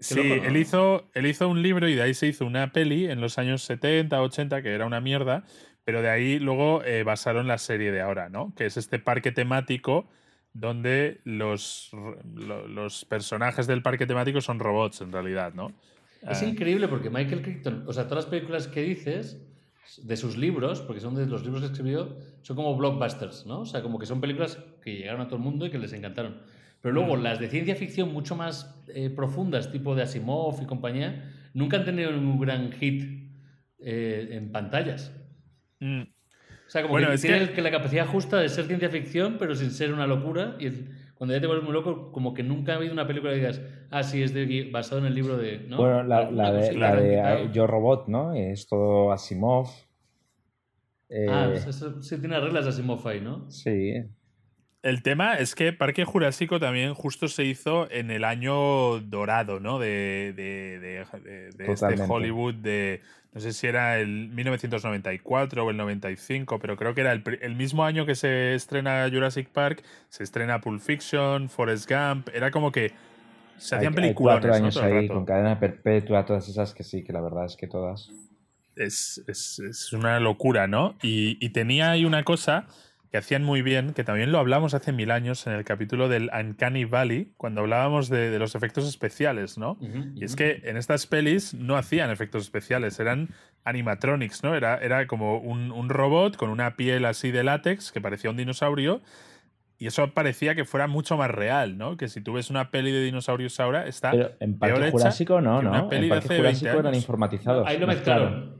Sí, 0.00 0.20
él, 0.20 0.56
hizo, 0.56 1.08
él 1.14 1.26
hizo 1.26 1.48
un 1.48 1.62
libro 1.62 1.88
y 1.88 1.94
de 1.94 2.02
ahí 2.02 2.14
se 2.14 2.26
hizo 2.26 2.44
una 2.44 2.72
peli 2.72 3.06
en 3.08 3.20
los 3.20 3.38
años 3.38 3.62
70, 3.62 4.20
80, 4.20 4.60
que 4.60 4.74
era 4.74 4.86
una 4.86 5.00
mierda, 5.00 5.44
pero 5.84 6.02
de 6.02 6.10
ahí 6.10 6.40
luego 6.40 6.82
eh, 6.82 7.04
basaron 7.04 7.46
la 7.46 7.58
serie 7.58 7.92
de 7.92 8.00
ahora, 8.00 8.28
¿no? 8.28 8.52
Que 8.56 8.66
es 8.66 8.76
este 8.76 8.98
parque 8.98 9.30
temático 9.30 10.08
donde 10.52 11.20
los, 11.22 11.92
los 12.34 13.04
personajes 13.04 13.68
del 13.68 13.82
parque 13.82 14.06
temático 14.06 14.40
son 14.40 14.58
robots 14.58 15.00
en 15.00 15.12
realidad, 15.12 15.54
¿no? 15.54 15.72
Es 16.22 16.42
ah. 16.42 16.46
increíble 16.46 16.88
porque 16.88 17.10
Michael 17.10 17.42
Crichton, 17.42 17.84
o 17.86 17.92
sea, 17.92 18.04
todas 18.04 18.24
las 18.24 18.30
películas 18.30 18.66
que 18.66 18.82
dices 18.82 19.40
de 20.02 20.16
sus 20.16 20.36
libros, 20.36 20.80
porque 20.82 21.00
son 21.00 21.14
de 21.14 21.26
los 21.26 21.44
libros 21.44 21.62
que 21.62 21.68
escribió, 21.68 22.16
son 22.42 22.56
como 22.56 22.76
blockbusters, 22.76 23.46
¿no? 23.46 23.60
O 23.60 23.66
sea, 23.66 23.82
como 23.82 23.98
que 23.98 24.06
son 24.06 24.20
películas 24.20 24.58
que 24.82 24.96
llegaron 24.96 25.20
a 25.20 25.26
todo 25.26 25.36
el 25.36 25.42
mundo 25.42 25.66
y 25.66 25.70
que 25.70 25.78
les 25.78 25.92
encantaron. 25.92 26.36
Pero 26.80 26.94
luego 26.94 27.16
mm. 27.16 27.22
las 27.22 27.38
de 27.38 27.48
ciencia 27.48 27.74
ficción 27.74 28.12
mucho 28.12 28.36
más 28.36 28.74
eh, 28.88 29.10
profundas, 29.10 29.70
tipo 29.72 29.94
de 29.94 30.02
Asimov 30.02 30.62
y 30.62 30.66
compañía, 30.66 31.32
nunca 31.54 31.78
han 31.78 31.84
tenido 31.84 32.10
un 32.10 32.38
gran 32.38 32.72
hit 32.72 33.30
eh, 33.78 34.28
en 34.32 34.52
pantallas. 34.52 35.12
Mm. 35.80 36.02
O 36.02 36.70
sea, 36.70 36.82
como 36.82 36.98
que 36.98 37.16
tiene 37.16 37.50
que... 37.50 37.62
la 37.62 37.70
capacidad 37.70 38.06
justa 38.06 38.38
de 38.38 38.48
ser 38.50 38.66
ciencia 38.66 38.90
ficción, 38.90 39.36
pero 39.38 39.54
sin 39.54 39.70
ser 39.70 39.92
una 39.92 40.06
locura. 40.06 40.56
Y 40.60 40.68
cuando 41.18 41.34
ya 41.34 41.40
te 41.40 41.48
vuelves 41.48 41.64
muy 41.64 41.72
loco, 41.74 42.12
como 42.12 42.32
que 42.32 42.44
nunca 42.44 42.72
ha 42.72 42.76
habido 42.76 42.92
una 42.92 43.06
película 43.06 43.32
que 43.32 43.38
digas, 43.38 43.60
ah, 43.90 44.04
sí, 44.04 44.22
es 44.22 44.32
de, 44.32 44.70
basado 44.72 45.00
en 45.00 45.06
el 45.06 45.16
libro 45.16 45.36
de. 45.36 45.58
¿no? 45.58 45.78
Bueno, 45.78 46.04
la, 46.04 46.30
la 46.30 46.52
de, 46.52 46.72
la 46.74 46.94
de 46.94 47.50
Yo 47.52 47.66
Robot, 47.66 48.06
¿no? 48.06 48.34
Es 48.34 48.68
todo 48.68 49.10
Asimov. 49.10 49.66
ah, 49.66 49.74
eh, 51.10 51.54
eso, 51.54 52.00
sí 52.00 52.18
tiene 52.20 52.38
reglas 52.38 52.64
de 52.64 52.70
Asimov 52.70 53.06
ahí, 53.08 53.20
¿no? 53.20 53.50
Sí. 53.50 53.94
El 54.82 55.02
tema 55.02 55.34
es 55.34 55.56
que 55.56 55.72
Parque 55.72 56.04
Jurásico 56.04 56.60
también 56.60 56.94
justo 56.94 57.26
se 57.26 57.44
hizo 57.44 57.90
en 57.90 58.12
el 58.12 58.22
año 58.22 59.00
dorado, 59.00 59.58
¿no? 59.58 59.80
De, 59.80 60.32
de, 60.36 60.78
de, 60.78 61.50
de 61.50 61.72
este 61.72 62.00
Hollywood 62.06 62.54
de, 62.54 63.00
no 63.32 63.40
sé 63.40 63.52
si 63.52 63.66
era 63.66 63.98
el 63.98 64.28
1994 64.30 65.64
o 65.64 65.70
el 65.70 65.76
95, 65.76 66.58
pero 66.58 66.76
creo 66.76 66.94
que 66.94 67.02
era 67.02 67.12
el, 67.12 67.54
mismo 67.56 67.84
año 67.84 68.06
que 68.06 68.14
se 68.14 68.54
estrena 68.54 69.08
Jurassic 69.12 69.48
Park, 69.48 69.82
se 70.08 70.22
estrena 70.22 70.60
Pulp 70.60 70.80
Fiction, 70.80 71.48
Forrest 71.48 71.90
Gump, 71.90 72.28
era 72.32 72.50
como 72.50 72.72
que 72.72 72.92
se 73.58 73.76
hacían 73.76 73.94
películas. 73.94 74.36
cuatro 74.36 74.54
años 74.54 74.76
ahí 74.78 75.08
con 75.08 75.24
cadena 75.24 75.58
perpetua, 75.58 76.24
todas 76.24 76.48
esas 76.48 76.72
que 76.72 76.84
sí, 76.84 77.04
que 77.04 77.12
la 77.12 77.20
verdad 77.20 77.46
es 77.46 77.56
que 77.56 77.66
todas. 77.66 78.10
Es, 78.76 79.22
es, 79.26 79.58
es 79.58 79.92
una 79.92 80.20
locura, 80.20 80.68
¿no? 80.68 80.96
Y, 81.02 81.36
y 81.44 81.50
tenía 81.50 81.90
ahí 81.90 82.04
una 82.04 82.22
cosa 82.22 82.68
que 83.10 83.16
hacían 83.16 83.42
muy 83.42 83.62
bien, 83.62 83.94
que 83.94 84.04
también 84.04 84.32
lo 84.32 84.38
hablamos 84.38 84.74
hace 84.74 84.92
mil 84.92 85.10
años 85.10 85.46
en 85.46 85.54
el 85.54 85.64
capítulo 85.64 86.08
del 86.08 86.30
Uncanny 86.38 86.84
Valley, 86.84 87.32
cuando 87.36 87.62
hablábamos 87.62 88.10
de, 88.10 88.38
los 88.38 88.54
efectos 88.54 88.86
especiales, 88.86 89.56
¿no? 89.56 89.78
Y 90.14 90.24
es 90.24 90.36
que 90.36 90.60
en 90.64 90.76
estas 90.76 91.06
pelis 91.06 91.54
no 91.54 91.76
hacían 91.76 92.10
efectos 92.10 92.42
especiales, 92.42 93.00
eran 93.00 93.30
animatronics, 93.64 94.42
¿no? 94.44 94.54
Era, 94.54 94.76
era 94.76 95.06
como 95.06 95.38
un, 95.38 95.88
robot 95.88 96.36
con 96.36 96.50
una 96.50 96.76
piel 96.76 97.06
así 97.06 97.30
de 97.30 97.44
látex 97.44 97.92
que 97.92 98.00
parecía 98.00 98.30
un 98.30 98.36
dinosaurio. 98.36 99.00
Y 99.80 99.86
eso 99.86 100.12
parecía 100.12 100.56
que 100.56 100.64
fuera 100.64 100.88
mucho 100.88 101.16
más 101.16 101.30
real, 101.30 101.78
¿no? 101.78 101.96
Que 101.96 102.08
si 102.08 102.20
tú 102.20 102.32
ves 102.32 102.50
una 102.50 102.72
peli 102.72 102.90
de 102.90 103.00
dinosaurios 103.00 103.60
ahora, 103.60 103.86
está. 103.86 104.10
Pero 104.10 104.32
en 104.40 104.58
Parque 104.58 104.90
Jurásico 104.90 105.40
no, 105.40 105.62
¿no? 105.62 105.90
en 105.92 106.08
Parque 106.08 106.36
Jurásico 106.36 106.80
eran 106.80 106.94
informatizados. 106.96 107.66
Ahí 107.66 107.78
lo 107.78 107.86
mezclaron 107.86 108.57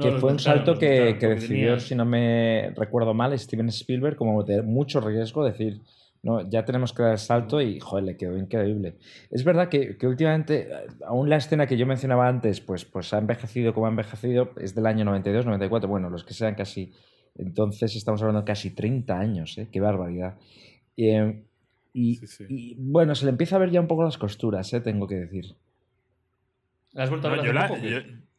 que 0.00 0.12
fue 0.12 0.32
un 0.32 0.38
salto 0.38 0.74
que, 0.74 1.14
decidió, 1.14 1.78
si 1.80 1.94
no 1.94 2.04
me 2.04 2.70
recuerdo 2.76 3.14
mal, 3.14 3.36
Steven 3.38 3.68
Spielberg 3.68 4.16
como 4.16 4.42
de 4.42 4.62
mucho 4.62 5.00
riesgo, 5.00 5.44
decir, 5.44 5.80
no, 6.22 6.48
ya 6.48 6.64
tenemos 6.64 6.92
que 6.92 7.02
dar 7.02 7.12
el 7.12 7.18
salto 7.18 7.60
y, 7.60 7.78
joder, 7.80 8.04
le 8.04 8.16
quedó 8.16 8.36
increíble. 8.36 8.96
Es 9.30 9.44
verdad 9.44 9.68
que, 9.68 9.96
últimamente, 10.02 10.68
aún 11.06 11.28
la 11.28 11.36
escena 11.36 11.66
que 11.66 11.76
yo 11.76 11.86
mencionaba 11.86 12.28
antes, 12.28 12.60
pues, 12.60 12.84
pues 12.84 13.12
ha 13.14 13.18
envejecido 13.18 13.72
como 13.72 13.86
ha 13.86 13.90
envejecido, 13.90 14.50
es 14.60 14.74
del 14.74 14.86
año 14.86 15.04
92, 15.04 15.46
94, 15.46 15.88
bueno, 15.88 16.10
los 16.10 16.24
que 16.24 16.34
sean 16.34 16.54
casi, 16.54 16.92
entonces 17.36 17.94
estamos 17.94 18.20
hablando 18.20 18.42
de 18.42 18.46
casi 18.46 18.70
30 18.70 19.18
años, 19.18 19.56
¿eh? 19.58 19.68
qué 19.70 19.80
barbaridad. 19.80 20.36
Eh, 20.96 21.44
y, 21.92 22.74
bueno, 22.78 23.14
se 23.14 23.24
le 23.24 23.30
empieza 23.30 23.56
a 23.56 23.58
ver 23.58 23.70
ya 23.70 23.80
un 23.80 23.88
poco 23.88 24.04
las 24.04 24.18
costuras, 24.18 24.72
¿eh? 24.72 24.80
tengo 24.80 25.06
que 25.06 25.16
decir. 25.16 25.54
¿Has 26.94 27.10
vuelto 27.10 27.28
a 27.28 27.32
ver 27.32 27.44
yo 27.44 27.52
la 27.52 27.68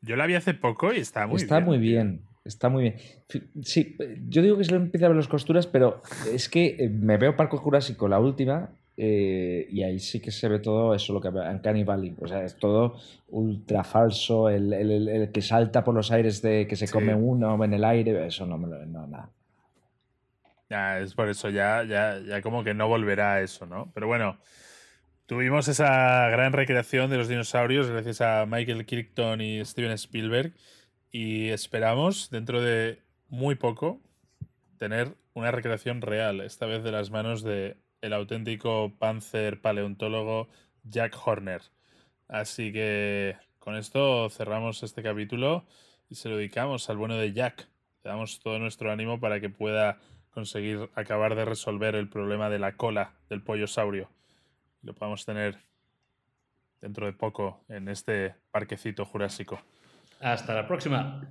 vi 0.01 0.35
hace 0.35 0.53
poco 0.53 0.93
y 0.93 0.97
está 0.99 1.27
muy 1.27 1.37
bien. 1.37 1.45
Está 1.45 1.59
muy 1.59 1.77
bien. 1.77 2.21
Está 2.45 2.69
muy 2.69 2.83
bien. 2.83 2.95
Sí, 3.61 3.95
yo 4.27 4.41
digo 4.41 4.57
que 4.57 4.63
se 4.63 4.71
le 4.71 4.77
empieza 4.77 5.05
a 5.05 5.09
ver 5.09 5.17
las 5.17 5.27
costuras, 5.27 5.67
pero 5.67 6.01
es 6.31 6.49
que 6.49 6.77
eh, 6.79 6.89
me 6.89 7.17
veo 7.17 7.35
Parco 7.35 7.57
Jurásico, 7.57 8.07
la 8.07 8.19
última, 8.19 8.69
eh, 8.97 9.67
y 9.71 9.83
ahí 9.83 9.99
sí 9.99 10.19
que 10.19 10.31
se 10.31 10.49
ve 10.49 10.59
todo 10.59 10.93
eso, 10.93 11.13
lo 11.13 11.21
que 11.21 11.29
en 11.29 11.85
Valley. 11.85 12.15
O 12.19 12.27
sea, 12.27 12.43
es 12.43 12.57
todo 12.57 12.97
ultra 13.29 13.83
falso. 13.83 14.49
El, 14.49 15.29
que 15.33 15.41
salta 15.41 15.83
por 15.83 15.95
los 15.95 16.11
aires 16.11 16.41
de 16.41 16.67
que 16.67 16.75
se 16.75 16.89
come 16.89 17.15
uno 17.15 17.63
en 17.63 17.73
el 17.73 17.83
aire, 17.85 18.27
eso 18.27 18.45
no 18.45 18.57
me 18.57 18.67
lo. 18.67 18.85
No, 18.85 19.07
nada. 19.07 19.29
Ya, 20.69 20.99
es 20.99 21.13
por 21.15 21.29
eso, 21.29 21.49
ya, 21.49 21.83
ya, 21.83 22.19
ya 22.19 22.41
como 22.41 22.63
que 22.63 22.73
no 22.73 22.87
volverá 22.87 23.35
a 23.35 23.41
eso, 23.41 23.65
¿no? 23.65 23.89
Pero 23.93 24.07
bueno, 24.07 24.37
tuvimos 25.29 25.67
esa 25.67 26.27
gran 26.29 26.53
recreación 26.53 27.11
de 27.11 27.17
los 27.17 27.27
dinosaurios 27.27 27.87
gracias 27.87 28.19
a 28.19 28.47
Michael 28.47 28.87
Crichton 28.87 29.41
y 29.41 29.63
Steven 29.63 29.91
Spielberg. 29.91 30.55
Y 31.11 31.49
esperamos, 31.49 32.31
dentro 32.31 32.61
de 32.61 33.03
muy 33.27 33.53
poco, 33.53 34.01
tener 34.79 35.15
una 35.35 35.51
recreación 35.51 36.01
real, 36.01 36.41
esta 36.41 36.65
vez 36.65 36.83
de 36.83 36.91
las 36.91 37.11
manos 37.11 37.43
de 37.43 37.77
el 38.01 38.13
auténtico 38.13 38.95
panzer 38.97 39.61
paleontólogo 39.61 40.49
Jack 40.81 41.15
Horner. 41.23 41.61
Así 42.27 42.73
que 42.73 43.37
con 43.59 43.75
esto 43.75 44.31
cerramos 44.31 44.81
este 44.81 45.03
capítulo 45.03 45.63
y 46.09 46.15
se 46.15 46.29
lo 46.29 46.37
dedicamos 46.37 46.89
al 46.89 46.97
bueno 46.97 47.17
de 47.17 47.33
Jack. 47.33 47.69
Le 48.03 48.09
damos 48.09 48.39
todo 48.39 48.57
nuestro 48.57 48.91
ánimo 48.91 49.19
para 49.19 49.39
que 49.39 49.51
pueda 49.51 49.99
conseguir 50.31 50.89
acabar 50.95 51.35
de 51.35 51.45
resolver 51.45 51.93
el 51.93 52.09
problema 52.09 52.49
de 52.49 52.57
la 52.57 52.77
cola 52.77 53.13
del 53.29 53.43
pollo 53.43 53.67
saurio. 53.67 54.09
Lo 54.81 54.93
podamos 54.93 55.25
tener 55.25 55.57
dentro 56.81 57.05
de 57.05 57.13
poco 57.13 57.63
en 57.67 57.89
este 57.89 58.35
parquecito 58.51 59.05
jurásico. 59.05 59.59
Hasta 60.21 60.53
la 60.53 60.67
próxima. 60.67 61.21